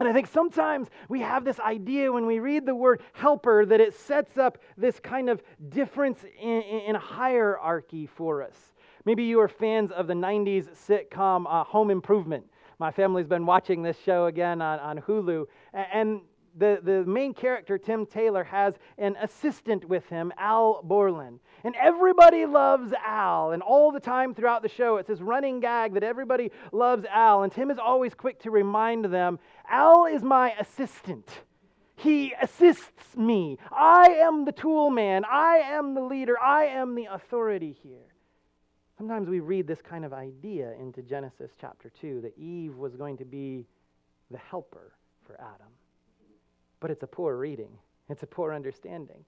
And 0.00 0.08
I 0.08 0.14
think 0.14 0.28
sometimes 0.28 0.88
we 1.10 1.20
have 1.20 1.44
this 1.44 1.60
idea 1.60 2.10
when 2.10 2.24
we 2.24 2.38
read 2.38 2.64
the 2.64 2.74
word 2.74 3.02
helper 3.12 3.66
that 3.66 3.80
it 3.80 3.94
sets 3.94 4.38
up 4.38 4.56
this 4.78 4.98
kind 4.98 5.28
of 5.28 5.42
difference 5.68 6.24
in, 6.40 6.62
in 6.62 6.94
hierarchy 6.94 8.06
for 8.06 8.42
us. 8.42 8.56
Maybe 9.04 9.24
you 9.24 9.40
are 9.40 9.48
fans 9.48 9.92
of 9.92 10.06
the 10.06 10.14
90s 10.14 10.68
sitcom 10.70 11.44
uh, 11.46 11.64
Home 11.64 11.90
Improvement. 11.90 12.46
My 12.78 12.90
family's 12.90 13.26
been 13.26 13.44
watching 13.44 13.82
this 13.82 13.98
show 14.00 14.24
again 14.24 14.62
on, 14.62 14.78
on 14.78 14.98
Hulu. 15.02 15.44
And 15.74 16.22
the, 16.56 16.80
the 16.82 17.04
main 17.04 17.34
character, 17.34 17.78
Tim 17.78 18.06
Taylor, 18.06 18.44
has 18.44 18.74
an 18.98 19.16
assistant 19.20 19.84
with 19.88 20.06
him, 20.06 20.32
Al 20.36 20.82
Borland. 20.82 21.40
And 21.64 21.74
everybody 21.76 22.46
loves 22.46 22.92
Al. 23.04 23.52
And 23.52 23.62
all 23.62 23.92
the 23.92 24.00
time 24.00 24.34
throughout 24.34 24.62
the 24.62 24.68
show, 24.68 24.96
it's 24.96 25.08
this 25.08 25.20
running 25.20 25.60
gag 25.60 25.94
that 25.94 26.02
everybody 26.02 26.50
loves 26.72 27.04
Al. 27.06 27.42
And 27.42 27.52
Tim 27.52 27.70
is 27.70 27.78
always 27.78 28.14
quick 28.14 28.40
to 28.42 28.50
remind 28.50 29.06
them 29.06 29.38
Al 29.68 30.06
is 30.06 30.22
my 30.22 30.52
assistant. 30.58 31.28
He 31.96 32.32
assists 32.40 33.16
me. 33.16 33.58
I 33.70 34.06
am 34.22 34.46
the 34.46 34.52
tool 34.52 34.90
man. 34.90 35.24
I 35.30 35.56
am 35.56 35.94
the 35.94 36.00
leader. 36.00 36.40
I 36.40 36.64
am 36.64 36.94
the 36.94 37.06
authority 37.10 37.76
here. 37.82 38.14
Sometimes 38.96 39.28
we 39.28 39.40
read 39.40 39.66
this 39.66 39.82
kind 39.82 40.04
of 40.04 40.12
idea 40.12 40.72
into 40.80 41.02
Genesis 41.02 41.50
chapter 41.60 41.90
2 42.00 42.22
that 42.22 42.38
Eve 42.38 42.76
was 42.76 42.96
going 42.96 43.18
to 43.18 43.24
be 43.24 43.66
the 44.30 44.38
helper 44.38 44.92
for 45.26 45.40
Adam. 45.40 45.68
But 46.80 46.90
it's 46.90 47.02
a 47.02 47.06
poor 47.06 47.36
reading, 47.36 47.70
it's 48.08 48.22
a 48.22 48.26
poor 48.26 48.52
understanding. 48.52 49.24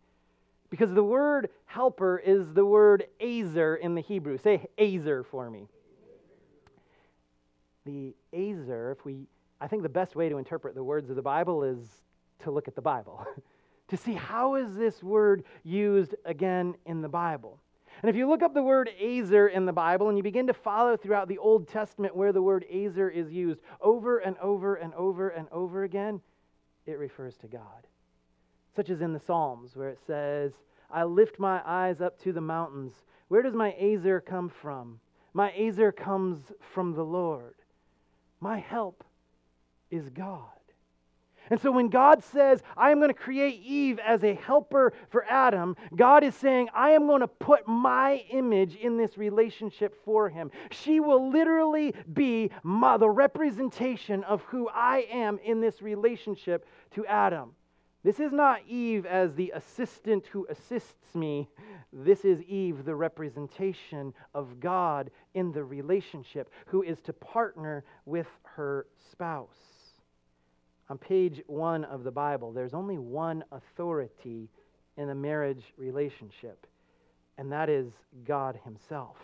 Because 0.70 0.94
the 0.94 1.04
word 1.04 1.50
helper 1.66 2.16
is 2.16 2.54
the 2.54 2.64
word 2.64 3.04
azer 3.20 3.78
in 3.78 3.94
the 3.94 4.00
Hebrew. 4.00 4.38
Say 4.38 4.66
azer 4.78 5.22
for 5.24 5.50
me. 5.50 5.68
The 7.84 8.14
azer, 8.32 8.92
if 8.92 9.04
we, 9.04 9.26
I 9.60 9.68
think 9.68 9.82
the 9.82 9.90
best 9.90 10.16
way 10.16 10.30
to 10.30 10.38
interpret 10.38 10.74
the 10.74 10.82
words 10.82 11.10
of 11.10 11.16
the 11.16 11.22
Bible 11.22 11.62
is 11.62 11.78
to 12.38 12.50
look 12.50 12.68
at 12.68 12.74
the 12.74 12.80
Bible, 12.80 13.26
to 13.88 13.96
see 13.98 14.14
how 14.14 14.54
is 14.54 14.74
this 14.74 15.02
word 15.02 15.44
used 15.62 16.14
again 16.24 16.74
in 16.86 17.02
the 17.02 17.08
Bible. 17.08 17.60
And 18.00 18.08
if 18.08 18.16
you 18.16 18.26
look 18.26 18.42
up 18.42 18.54
the 18.54 18.62
word 18.62 18.88
azer 19.00 19.52
in 19.52 19.66
the 19.66 19.72
Bible 19.72 20.08
and 20.08 20.16
you 20.16 20.24
begin 20.24 20.46
to 20.46 20.54
follow 20.54 20.96
throughout 20.96 21.28
the 21.28 21.38
Old 21.38 21.68
Testament 21.68 22.16
where 22.16 22.32
the 22.32 22.40
word 22.40 22.64
azer 22.72 23.12
is 23.12 23.30
used 23.30 23.60
over 23.80 24.18
and 24.18 24.38
over 24.38 24.76
and 24.76 24.94
over 24.94 25.28
and 25.28 25.48
over 25.52 25.84
again, 25.84 26.20
it 26.86 26.98
refers 26.98 27.36
to 27.38 27.46
God 27.46 27.86
such 28.74 28.90
as 28.90 29.00
in 29.00 29.12
the 29.12 29.20
Psalms, 29.20 29.76
where 29.76 29.90
it 29.90 29.98
says, 30.06 30.52
I 30.90 31.04
lift 31.04 31.38
my 31.38 31.62
eyes 31.64 32.00
up 32.00 32.18
to 32.22 32.32
the 32.32 32.40
mountains. 32.40 32.92
Where 33.28 33.42
does 33.42 33.54
my 33.54 33.74
azer 33.80 34.24
come 34.24 34.48
from? 34.48 35.00
My 35.34 35.50
azer 35.52 35.94
comes 35.94 36.38
from 36.74 36.94
the 36.94 37.04
Lord. 37.04 37.54
My 38.40 38.58
help 38.58 39.04
is 39.90 40.08
God. 40.10 40.48
And 41.50 41.60
so 41.60 41.70
when 41.70 41.88
God 41.88 42.22
says, 42.22 42.62
I 42.76 42.90
am 42.90 42.98
going 42.98 43.10
to 43.10 43.14
create 43.14 43.62
Eve 43.62 43.98
as 43.98 44.24
a 44.24 44.34
helper 44.34 44.92
for 45.10 45.24
Adam, 45.24 45.76
God 45.94 46.24
is 46.24 46.34
saying, 46.34 46.68
I 46.74 46.90
am 46.90 47.06
going 47.06 47.20
to 47.20 47.28
put 47.28 47.66
my 47.66 48.24
image 48.30 48.76
in 48.76 48.96
this 48.96 49.18
relationship 49.18 49.94
for 50.04 50.28
him. 50.28 50.50
She 50.70 51.00
will 51.00 51.30
literally 51.30 51.94
be 52.12 52.50
my, 52.62 52.96
the 52.96 53.10
representation 53.10 54.24
of 54.24 54.42
who 54.42 54.68
I 54.68 55.06
am 55.10 55.38
in 55.44 55.60
this 55.60 55.82
relationship 55.82 56.66
to 56.92 57.04
Adam. 57.06 57.54
This 58.04 58.18
is 58.18 58.32
not 58.32 58.62
Eve 58.66 59.06
as 59.06 59.34
the 59.34 59.52
assistant 59.54 60.26
who 60.26 60.46
assists 60.50 61.14
me. 61.14 61.48
This 61.92 62.24
is 62.24 62.42
Eve, 62.42 62.84
the 62.84 62.94
representation 62.94 64.12
of 64.34 64.58
God 64.58 65.10
in 65.34 65.52
the 65.52 65.62
relationship, 65.62 66.50
who 66.66 66.82
is 66.82 67.00
to 67.02 67.12
partner 67.12 67.84
with 68.04 68.26
her 68.42 68.86
spouse. 69.10 69.81
On 70.88 70.98
page 70.98 71.42
one 71.46 71.84
of 71.84 72.04
the 72.04 72.10
Bible, 72.10 72.52
there's 72.52 72.74
only 72.74 72.98
one 72.98 73.44
authority 73.52 74.48
in 74.96 75.08
a 75.10 75.14
marriage 75.14 75.72
relationship, 75.76 76.66
and 77.38 77.50
that 77.50 77.68
is 77.68 77.92
God 78.24 78.58
Himself. 78.64 79.16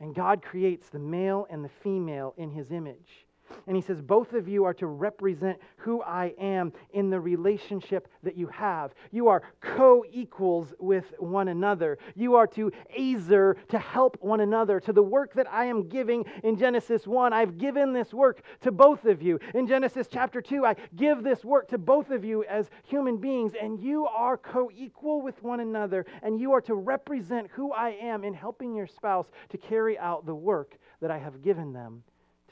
And 0.00 0.14
God 0.14 0.42
creates 0.42 0.88
the 0.88 0.98
male 0.98 1.46
and 1.48 1.64
the 1.64 1.70
female 1.82 2.34
in 2.36 2.50
His 2.50 2.70
image. 2.70 3.26
And 3.66 3.76
he 3.76 3.82
says, 3.82 4.00
Both 4.00 4.32
of 4.32 4.48
you 4.48 4.64
are 4.64 4.74
to 4.74 4.86
represent 4.86 5.58
who 5.76 6.02
I 6.02 6.34
am 6.38 6.72
in 6.92 7.10
the 7.10 7.20
relationship 7.20 8.08
that 8.22 8.36
you 8.36 8.46
have. 8.48 8.94
You 9.10 9.28
are 9.28 9.42
co 9.60 10.04
equals 10.10 10.74
with 10.78 11.12
one 11.18 11.48
another. 11.48 11.98
You 12.14 12.34
are 12.34 12.46
to 12.48 12.72
azer, 12.98 13.56
to 13.68 13.78
help 13.78 14.18
one 14.20 14.40
another. 14.40 14.80
To 14.80 14.92
the 14.92 15.02
work 15.02 15.34
that 15.34 15.50
I 15.50 15.66
am 15.66 15.88
giving 15.88 16.24
in 16.42 16.56
Genesis 16.56 17.06
1, 17.06 17.32
I've 17.32 17.58
given 17.58 17.92
this 17.92 18.12
work 18.12 18.42
to 18.62 18.72
both 18.72 19.04
of 19.04 19.22
you. 19.22 19.38
In 19.54 19.66
Genesis 19.66 20.08
chapter 20.10 20.40
2, 20.40 20.66
I 20.66 20.76
give 20.96 21.22
this 21.22 21.44
work 21.44 21.68
to 21.68 21.78
both 21.78 22.10
of 22.10 22.24
you 22.24 22.44
as 22.44 22.70
human 22.84 23.16
beings, 23.16 23.52
and 23.60 23.80
you 23.80 24.06
are 24.06 24.36
co 24.36 24.70
equal 24.74 25.22
with 25.22 25.42
one 25.42 25.60
another, 25.60 26.04
and 26.22 26.40
you 26.40 26.52
are 26.52 26.60
to 26.62 26.74
represent 26.74 27.50
who 27.52 27.72
I 27.72 27.90
am 27.90 28.24
in 28.24 28.34
helping 28.34 28.74
your 28.74 28.86
spouse 28.86 29.26
to 29.50 29.58
carry 29.58 29.98
out 29.98 30.26
the 30.26 30.34
work 30.34 30.76
that 31.00 31.10
I 31.10 31.18
have 31.18 31.42
given 31.42 31.72
them 31.72 32.02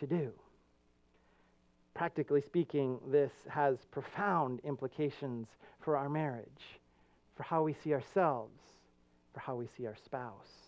to 0.00 0.06
do. 0.06 0.32
Practically 1.94 2.40
speaking, 2.40 2.98
this 3.10 3.32
has 3.48 3.78
profound 3.90 4.60
implications 4.64 5.48
for 5.80 5.96
our 5.96 6.08
marriage, 6.08 6.80
for 7.36 7.42
how 7.42 7.62
we 7.62 7.74
see 7.84 7.92
ourselves, 7.92 8.58
for 9.34 9.40
how 9.40 9.54
we 9.54 9.66
see 9.76 9.86
our 9.86 9.96
spouse. 10.04 10.62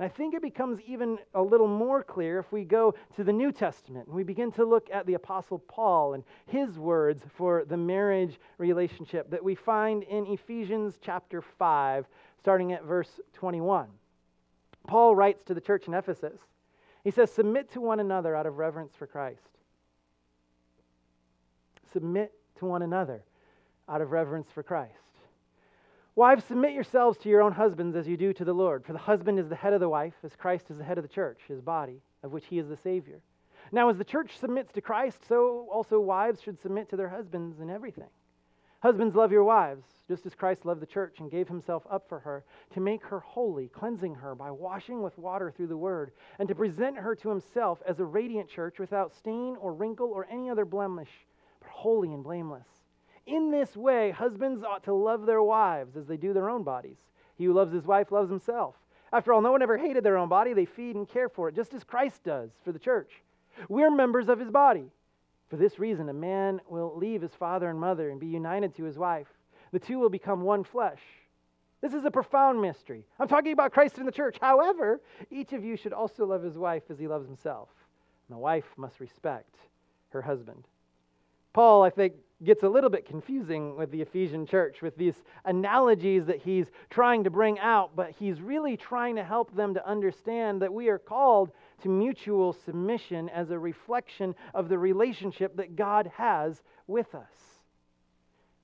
And 0.00 0.06
I 0.06 0.08
think 0.08 0.34
it 0.34 0.40
becomes 0.40 0.80
even 0.86 1.18
a 1.34 1.42
little 1.42 1.68
more 1.68 2.02
clear 2.02 2.38
if 2.38 2.50
we 2.50 2.64
go 2.64 2.94
to 3.16 3.22
the 3.22 3.34
New 3.34 3.52
Testament 3.52 4.06
and 4.06 4.16
we 4.16 4.24
begin 4.24 4.50
to 4.52 4.64
look 4.64 4.88
at 4.90 5.04
the 5.04 5.12
Apostle 5.12 5.58
Paul 5.58 6.14
and 6.14 6.24
his 6.46 6.78
words 6.78 7.22
for 7.36 7.66
the 7.66 7.76
marriage 7.76 8.40
relationship 8.56 9.30
that 9.30 9.44
we 9.44 9.54
find 9.54 10.02
in 10.04 10.26
Ephesians 10.26 10.98
chapter 11.02 11.42
5, 11.42 12.06
starting 12.38 12.72
at 12.72 12.84
verse 12.84 13.20
21. 13.34 13.88
Paul 14.86 15.14
writes 15.14 15.44
to 15.44 15.54
the 15.54 15.60
church 15.60 15.86
in 15.86 15.92
Ephesus. 15.92 16.40
He 17.04 17.10
says, 17.10 17.30
Submit 17.30 17.70
to 17.72 17.82
one 17.82 18.00
another 18.00 18.34
out 18.34 18.46
of 18.46 18.56
reverence 18.56 18.94
for 18.98 19.06
Christ. 19.06 19.49
Submit 21.92 22.32
to 22.58 22.66
one 22.66 22.82
another 22.82 23.24
out 23.88 24.00
of 24.00 24.12
reverence 24.12 24.48
for 24.54 24.62
Christ. 24.62 24.94
Wives, 26.14 26.44
submit 26.44 26.72
yourselves 26.72 27.16
to 27.18 27.28
your 27.28 27.40
own 27.40 27.52
husbands 27.52 27.96
as 27.96 28.06
you 28.06 28.16
do 28.16 28.32
to 28.32 28.44
the 28.44 28.52
Lord. 28.52 28.84
For 28.84 28.92
the 28.92 28.98
husband 28.98 29.38
is 29.38 29.48
the 29.48 29.56
head 29.56 29.72
of 29.72 29.80
the 29.80 29.88
wife, 29.88 30.14
as 30.22 30.36
Christ 30.36 30.70
is 30.70 30.78
the 30.78 30.84
head 30.84 30.98
of 30.98 31.02
the 31.02 31.08
church, 31.08 31.40
his 31.48 31.60
body, 31.60 32.02
of 32.22 32.32
which 32.32 32.46
he 32.46 32.58
is 32.58 32.68
the 32.68 32.76
Savior. 32.76 33.20
Now, 33.72 33.88
as 33.88 33.96
the 33.96 34.04
church 34.04 34.38
submits 34.38 34.72
to 34.72 34.80
Christ, 34.80 35.26
so 35.28 35.68
also 35.72 36.00
wives 36.00 36.42
should 36.42 36.60
submit 36.60 36.88
to 36.90 36.96
their 36.96 37.08
husbands 37.08 37.60
in 37.60 37.70
everything. 37.70 38.08
Husbands, 38.80 39.14
love 39.14 39.30
your 39.30 39.44
wives, 39.44 39.84
just 40.08 40.26
as 40.26 40.34
Christ 40.34 40.64
loved 40.64 40.80
the 40.80 40.86
church 40.86 41.20
and 41.20 41.30
gave 41.30 41.48
himself 41.48 41.86
up 41.90 42.08
for 42.08 42.18
her, 42.18 42.44
to 42.72 42.80
make 42.80 43.04
her 43.04 43.20
holy, 43.20 43.68
cleansing 43.68 44.14
her 44.16 44.34
by 44.34 44.50
washing 44.50 45.02
with 45.02 45.16
water 45.18 45.50
through 45.50 45.68
the 45.68 45.76
word, 45.76 46.12
and 46.38 46.48
to 46.48 46.54
present 46.54 46.96
her 46.96 47.14
to 47.14 47.28
himself 47.28 47.82
as 47.86 48.00
a 48.00 48.04
radiant 48.04 48.48
church 48.48 48.78
without 48.78 49.14
stain 49.14 49.56
or 49.60 49.74
wrinkle 49.74 50.10
or 50.10 50.26
any 50.30 50.48
other 50.50 50.64
blemish 50.64 51.10
holy 51.70 52.12
and 52.12 52.22
blameless. 52.22 52.66
In 53.26 53.50
this 53.50 53.76
way, 53.76 54.10
husbands 54.10 54.62
ought 54.62 54.84
to 54.84 54.94
love 54.94 55.26
their 55.26 55.42
wives 55.42 55.96
as 55.96 56.06
they 56.06 56.16
do 56.16 56.32
their 56.32 56.50
own 56.50 56.62
bodies. 56.62 56.98
He 57.36 57.44
who 57.44 57.52
loves 57.52 57.72
his 57.72 57.86
wife 57.86 58.12
loves 58.12 58.28
himself. 58.28 58.74
After 59.12 59.32
all, 59.32 59.40
no 59.40 59.52
one 59.52 59.62
ever 59.62 59.78
hated 59.78 60.04
their 60.04 60.18
own 60.18 60.28
body. 60.28 60.52
They 60.52 60.64
feed 60.64 60.96
and 60.96 61.08
care 61.08 61.28
for 61.28 61.48
it, 61.48 61.54
just 61.54 61.74
as 61.74 61.84
Christ 61.84 62.22
does 62.24 62.50
for 62.64 62.72
the 62.72 62.78
church. 62.78 63.10
We're 63.68 63.90
members 63.90 64.28
of 64.28 64.38
his 64.38 64.50
body. 64.50 64.90
For 65.48 65.56
this 65.56 65.78
reason, 65.78 66.08
a 66.08 66.14
man 66.14 66.60
will 66.68 66.96
leave 66.96 67.22
his 67.22 67.34
father 67.34 67.68
and 67.68 67.80
mother 67.80 68.10
and 68.10 68.20
be 68.20 68.28
united 68.28 68.74
to 68.76 68.84
his 68.84 68.98
wife. 68.98 69.26
The 69.72 69.80
two 69.80 69.98
will 69.98 70.10
become 70.10 70.42
one 70.42 70.64
flesh. 70.64 71.00
This 71.80 71.94
is 71.94 72.04
a 72.04 72.10
profound 72.10 72.60
mystery. 72.60 73.04
I'm 73.18 73.28
talking 73.28 73.52
about 73.52 73.72
Christ 73.72 73.98
and 73.98 74.06
the 74.06 74.12
church. 74.12 74.36
However, 74.40 75.00
each 75.30 75.52
of 75.52 75.64
you 75.64 75.76
should 75.76 75.92
also 75.92 76.26
love 76.26 76.42
his 76.42 76.58
wife 76.58 76.84
as 76.90 76.98
he 76.98 77.08
loves 77.08 77.26
himself. 77.26 77.68
And 78.28 78.36
the 78.36 78.40
wife 78.40 78.66
must 78.76 79.00
respect 79.00 79.56
her 80.10 80.22
husband. 80.22 80.64
Paul, 81.52 81.82
I 81.82 81.90
think, 81.90 82.14
gets 82.42 82.62
a 82.62 82.68
little 82.68 82.88
bit 82.88 83.04
confusing 83.04 83.76
with 83.76 83.90
the 83.90 84.00
Ephesian 84.00 84.46
church 84.46 84.80
with 84.80 84.96
these 84.96 85.22
analogies 85.44 86.24
that 86.26 86.38
he's 86.38 86.70
trying 86.88 87.24
to 87.24 87.30
bring 87.30 87.58
out, 87.58 87.94
but 87.94 88.12
he's 88.18 88.40
really 88.40 88.76
trying 88.76 89.16
to 89.16 89.24
help 89.24 89.54
them 89.54 89.74
to 89.74 89.86
understand 89.86 90.62
that 90.62 90.72
we 90.72 90.88
are 90.88 90.98
called 90.98 91.50
to 91.82 91.88
mutual 91.88 92.52
submission 92.52 93.28
as 93.28 93.50
a 93.50 93.58
reflection 93.58 94.34
of 94.54 94.68
the 94.68 94.78
relationship 94.78 95.56
that 95.56 95.76
God 95.76 96.10
has 96.16 96.62
with 96.86 97.14
us. 97.14 97.59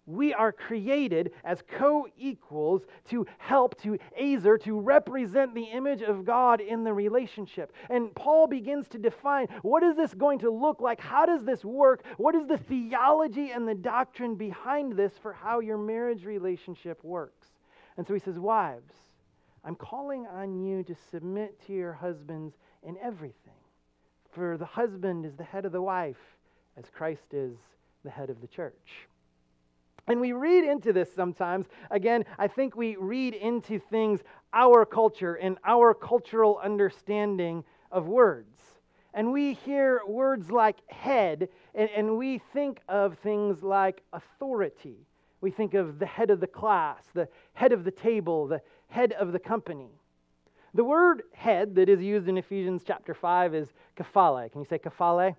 We 0.07 0.33
are 0.33 0.53
created 0.53 1.33
as 1.45 1.63
co 1.69 2.07
equals 2.17 2.83
to 3.11 3.27
help, 3.39 3.81
to 3.83 3.99
azer, 4.21 4.63
to 4.63 4.79
represent 4.79 5.53
the 5.53 5.65
image 5.65 6.01
of 6.01 6.25
God 6.25 6.61
in 6.61 6.85
the 6.85 6.95
relationship. 6.95 7.73
And 7.91 8.15
Paul 8.15 8.47
begins 8.47 8.87
to 8.89 8.99
define 8.99 9.49
what 9.63 9.83
is 9.83 9.97
this 9.97 10.15
going 10.15 10.39
to 10.41 10.51
look 10.51 10.81
like? 10.81 11.01
How 11.01 11.27
does 11.27 11.45
this 11.45 11.65
work? 11.65 12.05
What 12.19 12.37
is 12.37 12.47
the 12.47 12.59
theology 12.59 13.51
and 13.51 13.67
the 13.67 13.75
doctrine 13.75 14.37
behind 14.37 14.93
this 14.93 15.13
for 15.21 15.33
how 15.33 15.59
your 15.59 15.79
marriage 15.79 16.25
relationship 16.25 17.03
works? 17.03 17.49
And 17.97 18.07
so 18.07 18.15
he 18.15 18.21
says, 18.21 18.39
Wives, 18.39 18.95
I'm 19.65 19.75
calling 19.75 20.27
on 20.27 20.65
you 20.65 20.85
to 20.85 20.95
submit 21.11 21.61
to 21.67 21.73
your 21.73 21.95
husbands 21.95 22.55
in 22.85 22.97
everything. 23.03 23.55
For 24.31 24.57
the 24.57 24.67
husband 24.67 25.27
is 25.27 25.35
the 25.35 25.43
head 25.43 25.65
of 25.65 25.73
the 25.73 25.83
wife, 25.83 26.39
as 26.77 26.85
Christ 26.95 27.33
is 27.33 27.57
the 28.05 28.11
head 28.11 28.31
of 28.31 28.41
the 28.41 28.47
church. 28.47 29.09
And 30.09 30.21
we 30.21 30.33
read 30.33 30.65
into 30.65 30.93
this 30.93 31.13
sometimes. 31.13 31.67
Again, 31.91 32.25
I 32.39 32.47
think 32.47 32.77
we 32.77 32.97
read 32.97 33.35
into 33.35 33.79
things 33.79 34.21
our 34.53 34.85
culture 34.85 35.35
and 35.35 35.59
our 35.65 35.95
cultural 35.95 36.61
understanding 36.63 37.65
of 37.91 38.07
words. 38.07 38.61
And 39.15 39.33
we 39.33 39.55
hear 39.55 40.01
words 40.07 40.51
like 40.51 40.77
head, 40.89 41.49
and, 41.75 41.89
and 41.97 42.19
we 42.19 42.39
think 42.53 42.81
of 42.89 43.19
things 43.19 43.63
like 43.63 44.03
authority. 44.13 45.07
We 45.41 45.51
think 45.51 45.75
of 45.75 45.99
the 45.99 46.07
head 46.07 46.31
of 46.31 46.41
the 46.41 46.47
class, 46.47 47.03
the 47.15 47.29
head 47.55 47.73
of 47.73 47.85
the 47.85 47.91
table, 47.91 48.47
the 48.47 48.61
head 48.89 49.13
of 49.13 49.33
the 49.33 49.39
company. 49.39 49.91
The 50.75 50.85
word 50.85 51.23
head 51.33 51.75
that 51.77 51.89
is 51.89 52.01
used 52.03 52.29
in 52.29 52.37
Ephesians 52.37 52.83
chapter 52.87 53.15
5 53.15 53.55
is 53.55 53.73
kephale. 53.97 54.53
Can 54.53 54.61
you 54.61 54.67
say 54.67 54.79
kephale? 54.79 55.35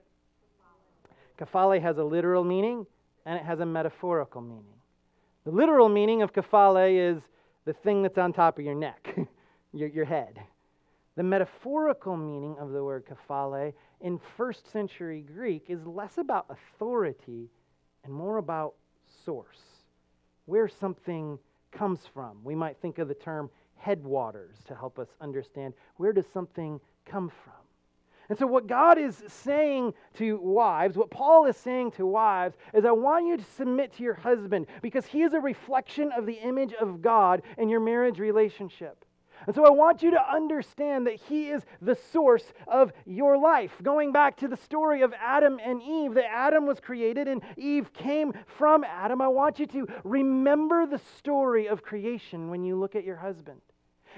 Kephale 1.39 1.79
has 1.79 1.99
a 1.99 2.03
literal 2.03 2.43
meaning 2.43 2.87
and 3.27 3.37
it 3.37 3.43
has 3.43 3.59
a 3.59 3.65
metaphorical 3.65 4.41
meaning. 4.41 4.73
The 5.43 5.51
literal 5.51 5.89
meaning 5.89 6.21
of 6.21 6.31
kephale 6.31 6.89
is 6.89 7.21
the 7.65 7.73
thing 7.73 8.01
that's 8.01 8.17
on 8.17 8.31
top 8.31 8.57
of 8.57 8.63
your 8.63 8.73
neck, 8.73 9.15
your, 9.73 9.89
your 9.89 10.05
head. 10.05 10.39
The 11.17 11.23
metaphorical 11.23 12.15
meaning 12.15 12.55
of 12.57 12.71
the 12.71 12.81
word 12.81 13.03
kephale 13.05 13.73
in 13.99 14.19
first 14.37 14.71
century 14.71 15.25
Greek 15.35 15.65
is 15.67 15.85
less 15.85 16.17
about 16.17 16.45
authority 16.49 17.49
and 18.05 18.13
more 18.13 18.37
about 18.37 18.75
source, 19.25 19.61
where 20.45 20.69
something 20.69 21.37
comes 21.73 21.99
from. 22.13 22.37
We 22.45 22.55
might 22.55 22.77
think 22.81 22.97
of 22.97 23.09
the 23.09 23.13
term 23.13 23.49
headwaters 23.75 24.55
to 24.67 24.75
help 24.75 24.99
us 24.99 25.09
understand 25.19 25.73
where 25.97 26.13
does 26.13 26.27
something 26.33 26.79
come 27.05 27.29
from. 27.43 27.66
And 28.29 28.37
so, 28.37 28.45
what 28.45 28.67
God 28.67 28.97
is 28.97 29.23
saying 29.27 29.93
to 30.15 30.37
wives, 30.37 30.97
what 30.97 31.09
Paul 31.09 31.45
is 31.45 31.55
saying 31.55 31.91
to 31.91 32.05
wives, 32.05 32.57
is 32.73 32.83
I 32.83 32.91
want 32.91 33.27
you 33.27 33.37
to 33.37 33.43
submit 33.43 33.93
to 33.93 34.03
your 34.03 34.15
husband 34.15 34.67
because 34.81 35.05
he 35.05 35.21
is 35.21 35.33
a 35.33 35.39
reflection 35.39 36.11
of 36.11 36.25
the 36.25 36.33
image 36.33 36.73
of 36.73 37.01
God 37.01 37.41
in 37.57 37.69
your 37.69 37.79
marriage 37.79 38.19
relationship. 38.19 39.05
And 39.45 39.55
so 39.55 39.65
I 39.65 39.69
want 39.69 40.01
you 40.01 40.11
to 40.11 40.31
understand 40.31 41.05
that 41.05 41.15
He 41.15 41.49
is 41.49 41.63
the 41.81 41.95
source 41.95 42.53
of 42.67 42.91
your 43.05 43.37
life. 43.37 43.71
Going 43.83 44.11
back 44.11 44.35
to 44.37 44.47
the 44.47 44.57
story 44.57 45.03
of 45.03 45.13
Adam 45.13 45.59
and 45.63 45.81
Eve, 45.81 46.15
that 46.15 46.29
Adam 46.31 46.65
was 46.65 46.79
created 46.79 47.27
and 47.27 47.41
Eve 47.55 47.93
came 47.93 48.33
from 48.57 48.83
Adam, 48.83 49.21
I 49.21 49.27
want 49.27 49.59
you 49.59 49.67
to 49.67 49.87
remember 50.03 50.85
the 50.85 50.99
story 51.17 51.67
of 51.67 51.83
creation 51.83 52.49
when 52.49 52.63
you 52.63 52.75
look 52.75 52.95
at 52.95 53.03
your 53.03 53.17
husband. 53.17 53.61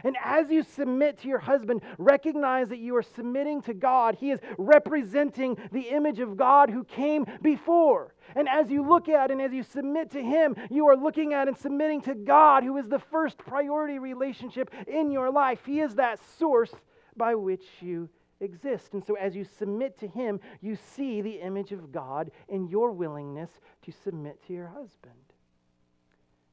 And 0.03 0.15
as 0.23 0.49
you 0.49 0.63
submit 0.63 1.19
to 1.19 1.27
your 1.27 1.39
husband, 1.39 1.81
recognize 1.97 2.69
that 2.69 2.79
you 2.79 2.95
are 2.95 3.03
submitting 3.03 3.61
to 3.63 3.73
God. 3.73 4.15
He 4.15 4.31
is 4.31 4.39
representing 4.57 5.57
the 5.71 5.89
image 5.89 6.19
of 6.19 6.37
God 6.37 6.69
who 6.69 6.83
came 6.83 7.25
before. 7.41 8.13
And 8.35 8.47
as 8.47 8.69
you 8.69 8.87
look 8.87 9.09
at 9.09 9.31
and 9.31 9.41
as 9.41 9.51
you 9.51 9.63
submit 9.63 10.11
to 10.11 10.21
Him, 10.21 10.55
you 10.69 10.87
are 10.87 10.95
looking 10.95 11.33
at 11.33 11.47
and 11.47 11.57
submitting 11.57 12.01
to 12.01 12.15
God, 12.15 12.63
who 12.63 12.77
is 12.77 12.87
the 12.87 12.99
first 12.99 13.37
priority 13.37 13.99
relationship 13.99 14.73
in 14.87 15.11
your 15.11 15.31
life. 15.31 15.59
He 15.65 15.79
is 15.79 15.95
that 15.95 16.19
source 16.37 16.73
by 17.15 17.35
which 17.35 17.65
you 17.81 18.09
exist. 18.39 18.93
And 18.93 19.03
so 19.03 19.15
as 19.15 19.35
you 19.35 19.43
submit 19.43 19.99
to 19.99 20.07
Him, 20.07 20.39
you 20.61 20.77
see 20.95 21.21
the 21.21 21.41
image 21.41 21.71
of 21.71 21.91
God 21.91 22.31
in 22.47 22.67
your 22.67 22.91
willingness 22.91 23.49
to 23.83 23.91
submit 23.91 24.45
to 24.47 24.53
your 24.53 24.67
husband. 24.67 25.13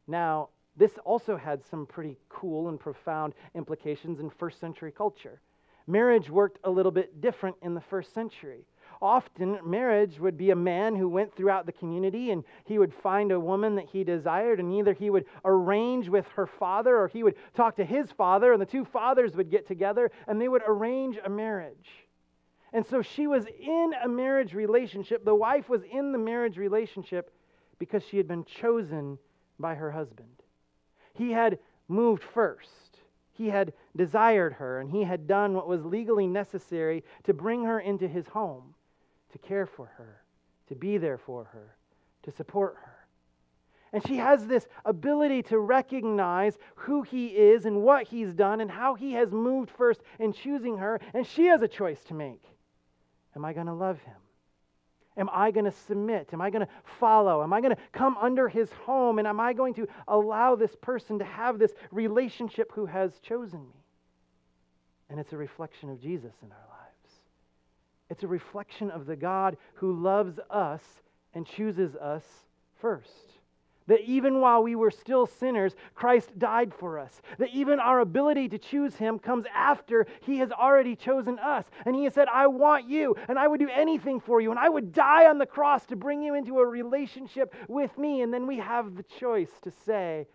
Now, 0.06 0.50
this 0.76 0.92
also 1.04 1.36
had 1.36 1.64
some 1.64 1.86
pretty 1.86 2.18
cool 2.28 2.68
and 2.68 2.78
profound 2.78 3.34
implications 3.54 4.20
in 4.20 4.30
first 4.30 4.60
century 4.60 4.92
culture. 4.92 5.40
Marriage 5.86 6.28
worked 6.28 6.58
a 6.64 6.70
little 6.70 6.92
bit 6.92 7.20
different 7.20 7.56
in 7.62 7.74
the 7.74 7.80
first 7.80 8.12
century. 8.12 8.66
Often, 9.00 9.60
marriage 9.64 10.18
would 10.18 10.36
be 10.36 10.50
a 10.50 10.56
man 10.56 10.96
who 10.96 11.08
went 11.08 11.34
throughout 11.34 11.66
the 11.66 11.72
community 11.72 12.30
and 12.30 12.44
he 12.64 12.78
would 12.78 12.92
find 12.92 13.30
a 13.30 13.38
woman 13.38 13.74
that 13.76 13.86
he 13.86 14.04
desired, 14.04 14.58
and 14.58 14.72
either 14.72 14.94
he 14.94 15.10
would 15.10 15.26
arrange 15.44 16.08
with 16.08 16.26
her 16.28 16.46
father 16.46 16.96
or 16.96 17.08
he 17.08 17.22
would 17.22 17.36
talk 17.54 17.76
to 17.76 17.84
his 17.84 18.10
father, 18.10 18.52
and 18.52 18.60
the 18.60 18.66
two 18.66 18.84
fathers 18.84 19.36
would 19.36 19.50
get 19.50 19.66
together 19.66 20.10
and 20.26 20.40
they 20.40 20.48
would 20.48 20.62
arrange 20.66 21.18
a 21.24 21.30
marriage. 21.30 22.06
And 22.72 22.84
so 22.84 23.00
she 23.00 23.26
was 23.26 23.46
in 23.46 23.92
a 24.02 24.08
marriage 24.08 24.54
relationship. 24.54 25.24
The 25.24 25.34
wife 25.34 25.68
was 25.68 25.82
in 25.84 26.12
the 26.12 26.18
marriage 26.18 26.58
relationship 26.58 27.32
because 27.78 28.02
she 28.04 28.16
had 28.16 28.26
been 28.26 28.44
chosen 28.44 29.18
by 29.58 29.74
her 29.74 29.92
husband. 29.92 30.42
He 31.16 31.32
had 31.32 31.58
moved 31.88 32.22
first. 32.22 33.00
He 33.32 33.48
had 33.48 33.72
desired 33.96 34.54
her, 34.54 34.80
and 34.80 34.90
he 34.90 35.02
had 35.02 35.26
done 35.26 35.54
what 35.54 35.68
was 35.68 35.84
legally 35.84 36.26
necessary 36.26 37.04
to 37.24 37.34
bring 37.34 37.64
her 37.64 37.80
into 37.80 38.08
his 38.08 38.26
home, 38.28 38.74
to 39.32 39.38
care 39.38 39.66
for 39.66 39.86
her, 39.86 40.22
to 40.68 40.74
be 40.74 40.98
there 40.98 41.18
for 41.18 41.44
her, 41.44 41.76
to 42.22 42.30
support 42.30 42.76
her. 42.82 42.96
And 43.92 44.06
she 44.06 44.16
has 44.16 44.46
this 44.46 44.66
ability 44.84 45.42
to 45.44 45.58
recognize 45.58 46.58
who 46.74 47.02
he 47.02 47.28
is 47.28 47.66
and 47.66 47.82
what 47.82 48.08
he's 48.08 48.34
done 48.34 48.60
and 48.60 48.70
how 48.70 48.94
he 48.94 49.12
has 49.12 49.30
moved 49.30 49.70
first 49.70 50.02
in 50.18 50.32
choosing 50.32 50.78
her. 50.78 51.00
And 51.14 51.26
she 51.26 51.46
has 51.46 51.62
a 51.62 51.68
choice 51.68 52.02
to 52.04 52.14
make. 52.14 52.42
Am 53.34 53.44
I 53.44 53.52
going 53.52 53.66
to 53.66 53.72
love 53.72 54.00
him? 54.00 54.16
Am 55.16 55.30
I 55.32 55.50
going 55.50 55.64
to 55.64 55.72
submit? 55.72 56.30
Am 56.32 56.40
I 56.40 56.50
going 56.50 56.66
to 56.66 56.72
follow? 57.00 57.42
Am 57.42 57.52
I 57.52 57.60
going 57.60 57.74
to 57.74 57.80
come 57.92 58.16
under 58.20 58.48
his 58.48 58.70
home? 58.84 59.18
And 59.18 59.26
am 59.26 59.40
I 59.40 59.52
going 59.52 59.74
to 59.74 59.88
allow 60.08 60.56
this 60.56 60.76
person 60.80 61.18
to 61.18 61.24
have 61.24 61.58
this 61.58 61.72
relationship 61.90 62.70
who 62.72 62.86
has 62.86 63.18
chosen 63.20 63.60
me? 63.60 63.84
And 65.08 65.18
it's 65.18 65.32
a 65.32 65.36
reflection 65.36 65.88
of 65.88 66.00
Jesus 66.00 66.32
in 66.42 66.50
our 66.50 66.58
lives. 66.58 67.20
It's 68.10 68.22
a 68.24 68.28
reflection 68.28 68.90
of 68.90 69.06
the 69.06 69.16
God 69.16 69.56
who 69.74 69.92
loves 70.00 70.38
us 70.50 70.82
and 71.34 71.46
chooses 71.46 71.94
us 71.96 72.24
first. 72.80 73.35
That 73.88 74.00
even 74.00 74.40
while 74.40 74.62
we 74.62 74.74
were 74.74 74.90
still 74.90 75.26
sinners, 75.26 75.76
Christ 75.94 76.36
died 76.38 76.74
for 76.74 76.98
us. 76.98 77.22
That 77.38 77.50
even 77.52 77.78
our 77.78 78.00
ability 78.00 78.48
to 78.48 78.58
choose 78.58 78.96
Him 78.96 79.18
comes 79.18 79.46
after 79.54 80.06
He 80.22 80.38
has 80.38 80.50
already 80.50 80.96
chosen 80.96 81.38
us. 81.38 81.64
And 81.84 81.94
He 81.94 82.04
has 82.04 82.14
said, 82.14 82.26
I 82.32 82.48
want 82.48 82.88
you, 82.88 83.14
and 83.28 83.38
I 83.38 83.46
would 83.46 83.60
do 83.60 83.68
anything 83.68 84.18
for 84.18 84.40
you, 84.40 84.50
and 84.50 84.58
I 84.58 84.68
would 84.68 84.92
die 84.92 85.26
on 85.26 85.38
the 85.38 85.46
cross 85.46 85.86
to 85.86 85.96
bring 85.96 86.22
you 86.22 86.34
into 86.34 86.58
a 86.58 86.66
relationship 86.66 87.54
with 87.68 87.96
me. 87.96 88.22
And 88.22 88.34
then 88.34 88.46
we 88.46 88.58
have 88.58 88.96
the 88.96 89.04
choice 89.04 89.50
to 89.62 89.70
say, 89.70 90.26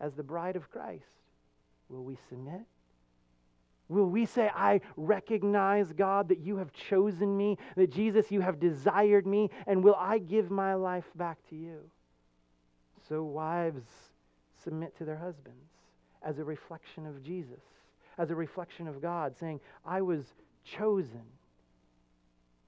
as 0.00 0.14
the 0.14 0.22
bride 0.22 0.56
of 0.56 0.70
Christ, 0.70 1.04
will 1.88 2.04
we 2.04 2.16
submit? 2.28 2.62
Will 3.88 4.06
we 4.06 4.24
say, 4.24 4.48
I 4.54 4.82
recognize, 4.96 5.92
God, 5.92 6.28
that 6.28 6.38
you 6.38 6.58
have 6.58 6.72
chosen 6.72 7.36
me, 7.36 7.58
that 7.74 7.90
Jesus, 7.90 8.30
you 8.30 8.40
have 8.40 8.60
desired 8.60 9.26
me, 9.26 9.50
and 9.66 9.82
will 9.82 9.96
I 9.96 10.18
give 10.18 10.48
my 10.48 10.74
life 10.74 11.10
back 11.16 11.38
to 11.48 11.56
you? 11.56 11.90
So, 13.10 13.24
wives 13.24 13.82
submit 14.62 14.96
to 14.98 15.04
their 15.04 15.16
husbands 15.16 15.72
as 16.22 16.38
a 16.38 16.44
reflection 16.44 17.06
of 17.06 17.24
Jesus, 17.24 17.64
as 18.18 18.30
a 18.30 18.36
reflection 18.36 18.86
of 18.86 19.02
God, 19.02 19.36
saying, 19.36 19.58
I 19.84 20.00
was 20.00 20.22
chosen. 20.64 21.24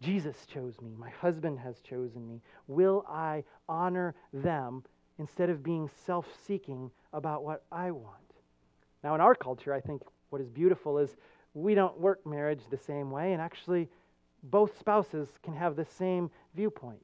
Jesus 0.01 0.35
chose 0.53 0.81
me. 0.81 0.97
My 0.99 1.11
husband 1.11 1.61
has 1.61 1.79
chosen 1.81 2.27
me. 2.27 2.41
Will 2.67 3.05
I 3.09 3.45
honor 3.69 4.17
them 4.33 4.83
instead 5.21 5.49
of 5.49 5.63
being 5.63 5.89
self 6.07 6.27
seeking 6.45 6.91
about 7.13 7.45
what 7.45 7.63
I 7.71 7.93
want? 7.93 8.17
Now, 9.05 9.15
in 9.15 9.21
our 9.21 9.37
culture, 9.37 9.73
I 9.73 9.81
think 9.81 10.03
what 10.31 10.43
is 10.43 10.49
beautiful 10.49 10.99
is 10.99 11.15
we 11.55 11.77
don't 11.77 12.01
work 12.01 12.27
marriage 12.27 12.63
the 12.69 12.79
same 12.79 13.13
way, 13.13 13.33
and 13.33 13.41
actually, 13.41 13.89
both 14.43 14.77
spouses 14.77 15.29
can 15.45 15.55
have 15.55 15.77
the 15.77 15.85
same 15.85 16.33
viewpoint. 16.57 16.99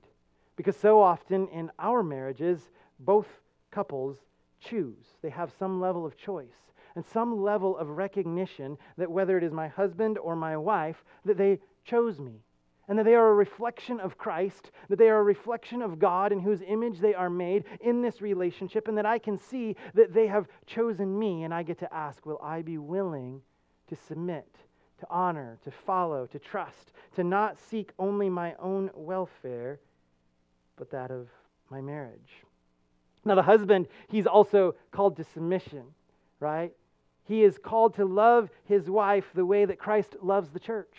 Because 0.57 0.77
so 0.77 1.01
often 1.01 1.47
in 1.49 1.71
our 1.79 2.03
marriages, 2.03 2.69
both 2.99 3.27
couples 3.71 4.19
choose. 4.61 5.17
They 5.23 5.31
have 5.31 5.53
some 5.59 5.81
level 5.81 6.05
of 6.05 6.17
choice 6.17 6.73
and 6.97 7.05
some 7.05 7.43
level 7.43 7.77
of 7.77 7.89
recognition 7.91 8.77
that 8.97 9.11
whether 9.11 9.39
it 9.39 9.45
is 9.45 9.53
my 9.53 9.69
husband 9.69 10.19
or 10.19 10.35
my 10.35 10.57
wife, 10.57 11.05
that 11.25 11.39
they 11.39 11.61
chose 11.85 12.19
me. 12.19 12.41
and 12.89 12.99
that 12.99 13.05
they 13.05 13.15
are 13.15 13.29
a 13.29 13.35
reflection 13.35 14.01
of 14.01 14.17
Christ, 14.17 14.71
that 14.89 14.99
they 14.99 15.11
are 15.11 15.21
a 15.21 15.23
reflection 15.23 15.83
of 15.83 15.99
God 15.99 16.33
in 16.33 16.41
whose 16.41 16.63
image 16.67 16.99
they 16.99 17.15
are 17.15 17.29
made 17.29 17.65
in 17.81 18.01
this 18.01 18.23
relationship, 18.23 18.89
and 18.89 18.97
that 18.97 19.07
I 19.07 19.19
can 19.19 19.39
see 19.39 19.77
that 19.95 20.15
they 20.15 20.27
have 20.27 20.49
chosen 20.67 21.19
me, 21.19 21.45
and 21.45 21.53
I 21.53 21.63
get 21.63 21.79
to 21.81 21.95
ask, 21.95 22.25
will 22.25 22.41
I 22.43 22.63
be 22.63 22.79
willing 22.79 23.43
to 23.89 23.97
submit, 23.97 24.49
to 25.01 25.07
honor, 25.11 25.59
to 25.65 25.71
follow, 25.71 26.27
to 26.29 26.39
trust, 26.39 26.93
to 27.17 27.25
not 27.25 27.59
seek 27.59 27.93
only 27.99 28.31
my 28.31 28.55
own 28.59 28.91
welfare, 28.95 29.81
but 30.77 30.91
that 30.91 31.11
of 31.11 31.29
my 31.71 31.83
marriage? 31.83 32.45
Now, 33.29 33.35
the 33.35 33.43
husband, 33.43 33.89
he's 34.09 34.27
also 34.27 34.75
called 34.91 35.17
to 35.19 35.25
submission, 35.25 35.85
right? 36.41 36.73
He 37.25 37.45
is 37.45 37.59
called 37.59 37.95
to 37.97 38.07
love 38.07 38.49
his 38.65 38.89
wife 38.89 39.27
the 39.35 39.45
way 39.45 39.67
that 39.67 39.79
Christ 39.79 40.17
loves 40.23 40.49
the 40.49 40.59
church. 40.59 40.95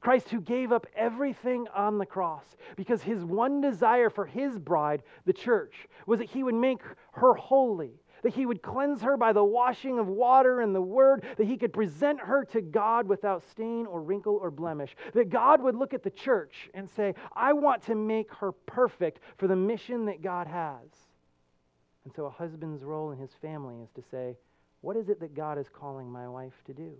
Christ, 0.00 0.30
who 0.30 0.40
gave 0.40 0.72
up 0.72 0.88
everything 0.96 1.68
on 1.72 1.98
the 1.98 2.06
cross 2.06 2.44
because 2.74 3.00
his 3.00 3.24
one 3.24 3.60
desire 3.60 4.10
for 4.10 4.26
his 4.26 4.58
bride, 4.58 5.04
the 5.24 5.32
church, 5.32 5.86
was 6.04 6.18
that 6.18 6.28
he 6.28 6.42
would 6.42 6.56
make 6.56 6.80
her 7.12 7.34
holy, 7.34 7.92
that 8.22 8.34
he 8.34 8.44
would 8.44 8.60
cleanse 8.60 9.02
her 9.02 9.16
by 9.16 9.32
the 9.32 9.44
washing 9.44 10.00
of 10.00 10.08
water 10.08 10.62
and 10.62 10.74
the 10.74 10.82
word, 10.82 11.24
that 11.36 11.46
he 11.46 11.56
could 11.56 11.72
present 11.72 12.18
her 12.18 12.44
to 12.46 12.60
God 12.60 13.06
without 13.06 13.48
stain 13.48 13.86
or 13.86 14.02
wrinkle 14.02 14.40
or 14.42 14.50
blemish, 14.50 14.96
that 15.14 15.30
God 15.30 15.62
would 15.62 15.76
look 15.76 15.94
at 15.94 16.02
the 16.02 16.10
church 16.10 16.68
and 16.74 16.90
say, 16.90 17.14
I 17.36 17.52
want 17.52 17.84
to 17.86 17.94
make 17.94 18.34
her 18.34 18.50
perfect 18.50 19.20
for 19.36 19.46
the 19.46 19.54
mission 19.54 20.06
that 20.06 20.22
God 20.22 20.48
has. 20.48 21.11
And 22.04 22.12
so 22.14 22.26
a 22.26 22.30
husband's 22.30 22.82
role 22.82 23.12
in 23.12 23.18
his 23.18 23.32
family 23.40 23.76
is 23.82 23.90
to 23.94 24.02
say, 24.10 24.36
What 24.80 24.96
is 24.96 25.08
it 25.08 25.20
that 25.20 25.34
God 25.34 25.58
is 25.58 25.68
calling 25.68 26.10
my 26.10 26.28
wife 26.28 26.62
to 26.66 26.74
do? 26.74 26.92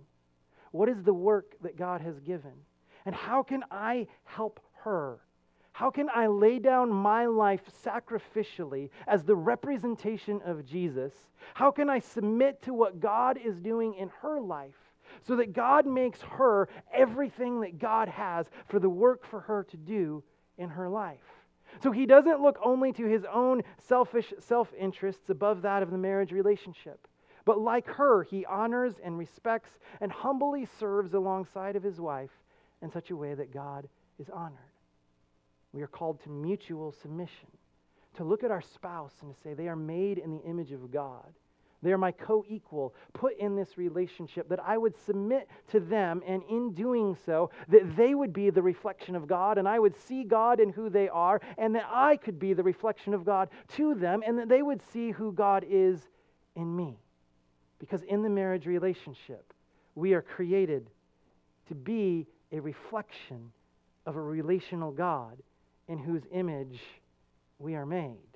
What 0.71 0.89
is 0.89 1.03
the 1.03 1.13
work 1.13 1.55
that 1.61 1.77
God 1.77 2.01
has 2.01 2.19
given? 2.19 2.53
And 3.05 3.13
how 3.13 3.43
can 3.43 3.63
I 3.69 4.07
help 4.23 4.59
her? 4.83 5.19
How 5.73 5.89
can 5.89 6.07
I 6.13 6.27
lay 6.27 6.59
down 6.59 6.91
my 6.91 7.25
life 7.25 7.61
sacrificially 7.83 8.89
as 9.07 9.23
the 9.23 9.35
representation 9.35 10.39
of 10.45 10.65
Jesus? 10.65 11.13
How 11.55 11.71
can 11.71 11.89
I 11.89 11.99
submit 11.99 12.61
to 12.63 12.73
what 12.73 12.99
God 12.99 13.39
is 13.43 13.59
doing 13.59 13.95
in 13.95 14.09
her 14.21 14.39
life 14.39 14.77
so 15.23 15.35
that 15.35 15.51
God 15.51 15.85
makes 15.85 16.21
her 16.21 16.69
everything 16.93 17.61
that 17.61 17.79
God 17.79 18.07
has 18.07 18.45
for 18.67 18.79
the 18.79 18.89
work 18.89 19.25
for 19.25 19.41
her 19.41 19.63
to 19.71 19.77
do 19.77 20.23
in 20.57 20.69
her 20.69 20.87
life? 20.87 21.32
So 21.81 21.91
he 21.91 22.05
doesn't 22.05 22.41
look 22.41 22.59
only 22.63 22.93
to 22.93 23.05
his 23.05 23.25
own 23.31 23.63
selfish 23.77 24.33
self 24.39 24.73
interests 24.77 25.29
above 25.29 25.61
that 25.63 25.83
of 25.83 25.91
the 25.91 25.97
marriage 25.97 26.31
relationship. 26.31 27.07
But 27.45 27.59
like 27.59 27.87
her, 27.87 28.23
he 28.23 28.45
honors 28.45 28.95
and 29.03 29.17
respects 29.17 29.71
and 29.99 30.11
humbly 30.11 30.67
serves 30.79 31.13
alongside 31.13 31.75
of 31.75 31.83
his 31.83 31.99
wife 31.99 32.31
in 32.81 32.91
such 32.91 33.09
a 33.11 33.15
way 33.15 33.33
that 33.33 33.53
God 33.53 33.87
is 34.19 34.29
honored. 34.29 34.59
We 35.73 35.81
are 35.81 35.87
called 35.87 36.21
to 36.23 36.29
mutual 36.29 36.91
submission, 36.91 37.47
to 38.15 38.23
look 38.23 38.43
at 38.43 38.51
our 38.51 38.61
spouse 38.61 39.13
and 39.21 39.33
to 39.33 39.41
say, 39.41 39.53
they 39.53 39.67
are 39.67 39.75
made 39.75 40.19
in 40.19 40.31
the 40.31 40.43
image 40.43 40.71
of 40.71 40.91
God. 40.91 41.33
They 41.83 41.91
are 41.91 41.97
my 41.97 42.13
co 42.13 42.45
equal, 42.47 42.95
put 43.11 43.37
in 43.37 43.55
this 43.55 43.77
relationship, 43.77 44.47
that 44.49 44.61
I 44.65 44.77
would 44.77 44.97
submit 45.05 45.49
to 45.71 45.81
them, 45.81 46.23
and 46.25 46.41
in 46.49 46.73
doing 46.73 47.15
so, 47.25 47.51
that 47.67 47.97
they 47.97 48.15
would 48.15 48.31
be 48.31 48.49
the 48.49 48.61
reflection 48.61 49.15
of 49.15 49.27
God, 49.27 49.57
and 49.57 49.67
I 49.67 49.79
would 49.79 49.95
see 49.95 50.23
God 50.23 50.61
in 50.61 50.69
who 50.69 50.89
they 50.89 51.09
are, 51.09 51.41
and 51.57 51.75
that 51.75 51.87
I 51.91 52.15
could 52.15 52.39
be 52.39 52.53
the 52.53 52.63
reflection 52.63 53.13
of 53.13 53.25
God 53.25 53.49
to 53.75 53.93
them, 53.95 54.23
and 54.25 54.39
that 54.39 54.47
they 54.47 54.61
would 54.61 54.81
see 54.81 55.11
who 55.11 55.33
God 55.33 55.65
is 55.69 55.99
in 56.55 56.73
me. 56.73 56.97
Because 57.79 58.01
in 58.03 58.23
the 58.23 58.29
marriage 58.29 58.65
relationship, 58.65 59.53
we 59.93 60.13
are 60.13 60.21
created 60.21 60.89
to 61.67 61.75
be 61.75 62.25
a 62.53 62.61
reflection 62.61 63.51
of 64.05 64.15
a 64.15 64.21
relational 64.21 64.91
God 64.91 65.41
in 65.89 65.97
whose 65.97 66.23
image 66.31 66.79
we 67.59 67.75
are 67.75 67.85
made. 67.85 68.32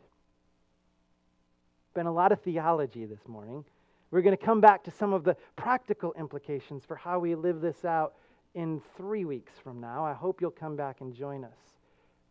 Been 1.98 2.06
a 2.06 2.14
lot 2.14 2.32
of 2.32 2.40
theology 2.42 3.06
this 3.06 3.28
morning. 3.28 3.66
We're 4.12 4.22
going 4.22 4.38
to 4.38 4.46
come 4.46 4.62
back 4.62 4.84
to 4.84 4.92
some 4.92 5.14
of 5.14 5.24
the 5.24 5.36
practical 5.56 6.14
implications 6.14 6.86
for 6.86 6.96
how 6.96 7.18
we 7.18 7.34
live 7.34 7.60
this 7.60 7.86
out 7.86 8.14
in 8.54 8.84
three 8.96 9.26
weeks 9.26 9.54
from 9.64 9.82
now. 9.82 10.06
I 10.06 10.14
hope 10.14 10.40
you'll 10.40 10.52
come 10.52 10.76
back 10.76 11.02
and 11.02 11.12
join 11.12 11.44
us. 11.44 11.58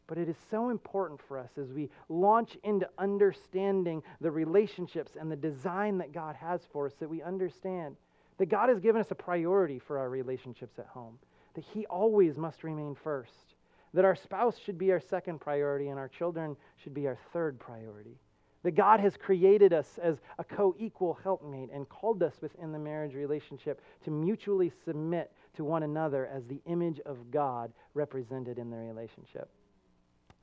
But 0.06 0.18
it 0.18 0.28
is 0.28 0.36
so 0.52 0.70
important 0.70 1.20
for 1.20 1.36
us 1.36 1.50
as 1.60 1.72
we 1.72 1.90
launch 2.08 2.56
into 2.62 2.88
understanding 2.96 4.04
the 4.20 4.30
relationships 4.30 5.16
and 5.18 5.28
the 5.32 5.34
design 5.34 5.98
that 5.98 6.12
God 6.12 6.36
has 6.36 6.60
for 6.72 6.86
us 6.86 6.94
that 7.00 7.10
we 7.10 7.20
understand 7.20 7.96
that 8.38 8.46
God 8.46 8.68
has 8.68 8.78
given 8.78 9.00
us 9.00 9.10
a 9.10 9.16
priority 9.16 9.80
for 9.80 9.98
our 9.98 10.08
relationships 10.08 10.78
at 10.78 10.86
home 10.86 11.18
that 11.54 11.64
He 11.64 11.86
always 11.86 12.36
must 12.36 12.62
remain 12.62 12.94
first, 12.94 13.56
that 13.94 14.04
our 14.04 14.14
spouse 14.14 14.58
should 14.64 14.78
be 14.78 14.92
our 14.92 15.00
second 15.00 15.40
priority 15.40 15.88
and 15.88 15.98
our 15.98 16.06
children 16.06 16.56
should 16.76 16.94
be 16.94 17.08
our 17.08 17.18
third 17.32 17.58
priority. 17.58 18.16
That 18.62 18.74
God 18.74 19.00
has 19.00 19.16
created 19.16 19.72
us 19.72 19.98
as 20.02 20.16
a 20.38 20.44
co 20.44 20.74
equal 20.78 21.18
helpmate 21.22 21.70
and 21.72 21.88
called 21.88 22.22
us 22.22 22.34
within 22.40 22.72
the 22.72 22.78
marriage 22.78 23.14
relationship 23.14 23.80
to 24.04 24.10
mutually 24.10 24.72
submit 24.84 25.30
to 25.56 25.64
one 25.64 25.82
another 25.82 26.26
as 26.26 26.44
the 26.46 26.60
image 26.66 27.00
of 27.06 27.30
God 27.30 27.72
represented 27.94 28.58
in 28.58 28.70
the 28.70 28.76
relationship. 28.76 29.48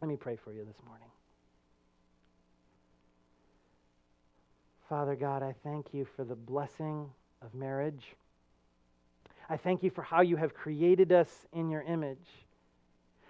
Let 0.01 0.07
me 0.07 0.15
pray 0.15 0.37
for 0.37 0.51
you 0.51 0.63
this 0.65 0.77
morning. 0.85 1.07
Father 4.89 5.15
God, 5.15 5.41
I 5.43 5.55
thank 5.63 5.93
you 5.93 6.05
for 6.15 6.23
the 6.23 6.35
blessing 6.35 7.09
of 7.41 7.53
marriage. 7.53 8.15
I 9.49 9.57
thank 9.57 9.83
you 9.83 9.89
for 9.89 10.01
how 10.01 10.21
you 10.21 10.35
have 10.35 10.53
created 10.53 11.11
us 11.11 11.47
in 11.53 11.69
your 11.69 11.81
image. 11.81 12.27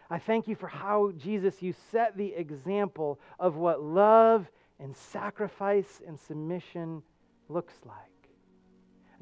I 0.10 0.20
thank 0.20 0.48
you 0.48 0.56
for 0.56 0.68
how, 0.68 1.12
Jesus, 1.18 1.62
you 1.62 1.74
set 1.92 2.18
the 2.18 2.34
example 2.34 3.20
of 3.40 3.56
what 3.56 3.82
love 3.82 4.48
and 4.80 4.96
sacrifice 4.96 6.02
and 6.06 6.20
submission 6.20 7.02
looks 7.50 7.74
like. 7.86 8.14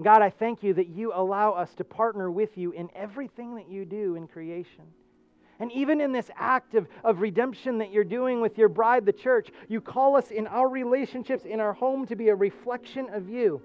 God, 0.02 0.22
I 0.22 0.30
thank 0.30 0.64
you 0.64 0.74
that 0.76 0.88
you 0.88 1.12
allow 1.14 1.52
us 1.52 1.74
to 1.76 1.84
partner 1.84 2.32
with 2.32 2.58
you 2.58 2.72
in 2.72 2.90
everything 2.96 3.56
that 3.56 3.70
you 3.70 3.86
do 3.86 4.16
in 4.16 4.28
creation. 4.28 4.86
And 5.60 5.72
even 5.74 6.02
in 6.02 6.12
this 6.12 6.32
act 6.36 6.74
of, 6.74 6.88
of 7.04 7.22
redemption 7.22 7.78
that 7.80 7.92
you're 7.92 8.04
doing 8.04 8.42
with 8.42 8.58
your 8.58 8.70
bride, 8.70 9.06
the 9.06 9.14
church, 9.14 9.50
you 9.68 9.80
call 9.80 10.16
us 10.16 10.32
in 10.32 10.48
our 10.48 10.68
relationships, 10.68 11.46
in 11.46 11.60
our 11.60 11.74
home, 11.74 12.08
to 12.08 12.16
be 12.16 12.30
a 12.30 12.36
reflection 12.36 13.10
of 13.12 13.30
you. 13.30 13.62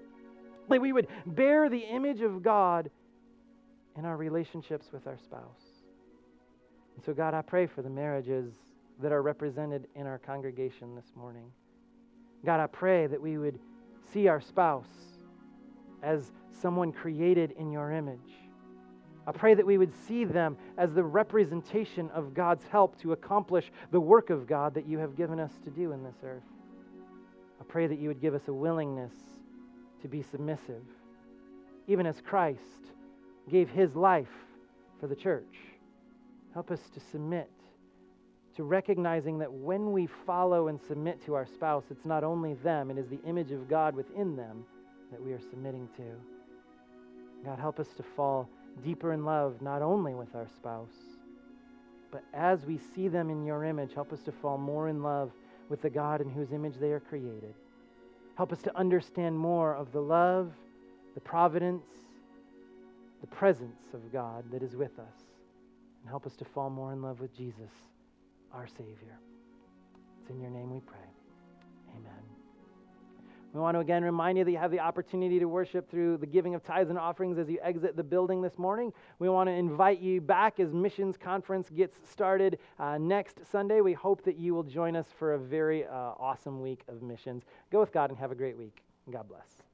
That 0.69 0.79
we 0.79 0.93
would 0.93 1.07
bear 1.25 1.69
the 1.69 1.79
image 1.79 2.21
of 2.21 2.43
God 2.43 2.91
in 3.97 4.05
our 4.05 4.15
relationships 4.15 4.89
with 4.91 5.07
our 5.07 5.17
spouse. 5.17 5.63
And 6.95 7.03
so, 7.03 7.13
God, 7.13 7.33
I 7.33 7.41
pray 7.41 7.65
for 7.65 7.81
the 7.81 7.89
marriages 7.89 8.51
that 9.01 9.11
are 9.11 9.23
represented 9.23 9.87
in 9.95 10.05
our 10.05 10.19
congregation 10.19 10.93
this 10.95 11.11
morning. 11.15 11.51
God, 12.45 12.59
I 12.59 12.67
pray 12.67 13.07
that 13.07 13.21
we 13.21 13.37
would 13.37 13.59
see 14.13 14.27
our 14.27 14.39
spouse 14.39 14.85
as 16.01 16.31
someone 16.61 16.91
created 16.91 17.51
in 17.57 17.71
your 17.71 17.91
image. 17.91 18.19
I 19.25 19.31
pray 19.33 19.53
that 19.55 19.65
we 19.65 19.77
would 19.77 19.93
see 20.07 20.23
them 20.23 20.55
as 20.77 20.93
the 20.93 21.03
representation 21.03 22.09
of 22.11 22.33
God's 22.33 22.63
help 22.65 22.97
to 23.01 23.11
accomplish 23.11 23.71
the 23.91 23.99
work 23.99 24.29
of 24.29 24.47
God 24.47 24.73
that 24.75 24.87
you 24.87 24.97
have 24.99 25.17
given 25.17 25.39
us 25.39 25.51
to 25.65 25.69
do 25.69 25.91
in 25.91 26.03
this 26.03 26.15
earth. 26.23 26.43
I 27.59 27.63
pray 27.65 27.87
that 27.87 27.99
you 27.99 28.07
would 28.07 28.21
give 28.21 28.33
us 28.33 28.47
a 28.47 28.53
willingness 28.53 29.13
to 30.01 30.07
be 30.07 30.21
submissive, 30.21 30.83
even 31.87 32.05
as 32.05 32.21
Christ 32.21 32.61
gave 33.49 33.69
his 33.69 33.95
life 33.95 34.31
for 34.99 35.07
the 35.07 35.15
church. 35.15 35.57
Help 36.53 36.71
us 36.71 36.79
to 36.93 36.99
submit 37.11 37.49
to 38.57 38.63
recognizing 38.63 39.37
that 39.37 39.53
when 39.53 39.91
we 39.91 40.07
follow 40.25 40.67
and 40.67 40.81
submit 40.81 41.23
to 41.25 41.35
our 41.35 41.45
spouse, 41.45 41.85
it's 41.91 42.05
not 42.05 42.23
only 42.23 42.55
them, 42.55 42.89
it 42.89 42.97
is 42.97 43.07
the 43.07 43.21
image 43.23 43.51
of 43.51 43.69
God 43.69 43.95
within 43.95 44.35
them 44.35 44.65
that 45.11 45.23
we 45.23 45.31
are 45.31 45.39
submitting 45.39 45.87
to. 45.95 46.03
God, 47.45 47.59
help 47.59 47.79
us 47.79 47.87
to 47.97 48.03
fall 48.03 48.49
deeper 48.83 49.13
in 49.13 49.23
love, 49.23 49.61
not 49.61 49.83
only 49.83 50.15
with 50.15 50.33
our 50.35 50.47
spouse, 50.47 50.89
but 52.11 52.23
as 52.33 52.65
we 52.65 52.79
see 52.95 53.07
them 53.07 53.29
in 53.29 53.45
your 53.45 53.63
image, 53.63 53.93
help 53.93 54.11
us 54.11 54.21
to 54.23 54.31
fall 54.31 54.57
more 54.57 54.89
in 54.89 55.03
love 55.03 55.31
with 55.69 55.83
the 55.83 55.89
God 55.89 56.19
in 56.19 56.29
whose 56.29 56.51
image 56.51 56.77
they 56.79 56.91
are 56.91 56.99
created. 56.99 57.53
Help 58.35 58.51
us 58.51 58.61
to 58.63 58.75
understand 58.75 59.37
more 59.37 59.75
of 59.75 59.91
the 59.91 60.01
love, 60.01 60.51
the 61.13 61.19
providence, 61.19 61.85
the 63.21 63.27
presence 63.27 63.93
of 63.93 64.11
God 64.11 64.45
that 64.51 64.63
is 64.63 64.75
with 64.75 64.97
us. 64.97 65.15
And 66.01 66.09
help 66.09 66.25
us 66.25 66.35
to 66.37 66.45
fall 66.45 66.71
more 66.71 66.91
in 66.91 67.03
love 67.03 67.19
with 67.19 67.35
Jesus, 67.35 67.71
our 68.53 68.67
Savior. 68.67 69.19
It's 70.21 70.29
in 70.29 70.39
your 70.39 70.49
name 70.49 70.71
we 70.71 70.79
pray. 70.79 70.97
Amen. 71.95 72.11
We 73.53 73.61
want 73.61 73.75
to 73.75 73.79
again 73.79 74.03
remind 74.03 74.37
you 74.37 74.43
that 74.43 74.51
you 74.51 74.57
have 74.57 74.71
the 74.71 74.79
opportunity 74.79 75.39
to 75.39 75.45
worship 75.45 75.89
through 75.89 76.17
the 76.17 76.25
giving 76.25 76.53
of 76.53 76.63
tithes 76.63 76.89
and 76.89 76.99
offerings 76.99 77.37
as 77.37 77.49
you 77.49 77.59
exit 77.63 77.95
the 77.95 78.03
building 78.03 78.41
this 78.41 78.57
morning. 78.57 78.93
We 79.19 79.29
want 79.29 79.47
to 79.47 79.53
invite 79.53 79.99
you 79.99 80.21
back 80.21 80.59
as 80.59 80.73
Missions 80.73 81.17
Conference 81.17 81.69
gets 81.69 81.97
started 82.09 82.59
uh, 82.77 82.97
next 82.97 83.39
Sunday. 83.51 83.81
We 83.81 83.93
hope 83.93 84.23
that 84.25 84.37
you 84.37 84.53
will 84.53 84.63
join 84.63 84.95
us 84.95 85.07
for 85.17 85.33
a 85.33 85.39
very 85.39 85.85
uh, 85.85 85.91
awesome 85.91 86.61
week 86.61 86.83
of 86.87 87.01
missions. 87.01 87.43
Go 87.71 87.79
with 87.79 87.91
God 87.91 88.09
and 88.09 88.19
have 88.19 88.31
a 88.31 88.35
great 88.35 88.57
week. 88.57 88.83
God 89.09 89.27
bless. 89.27 89.66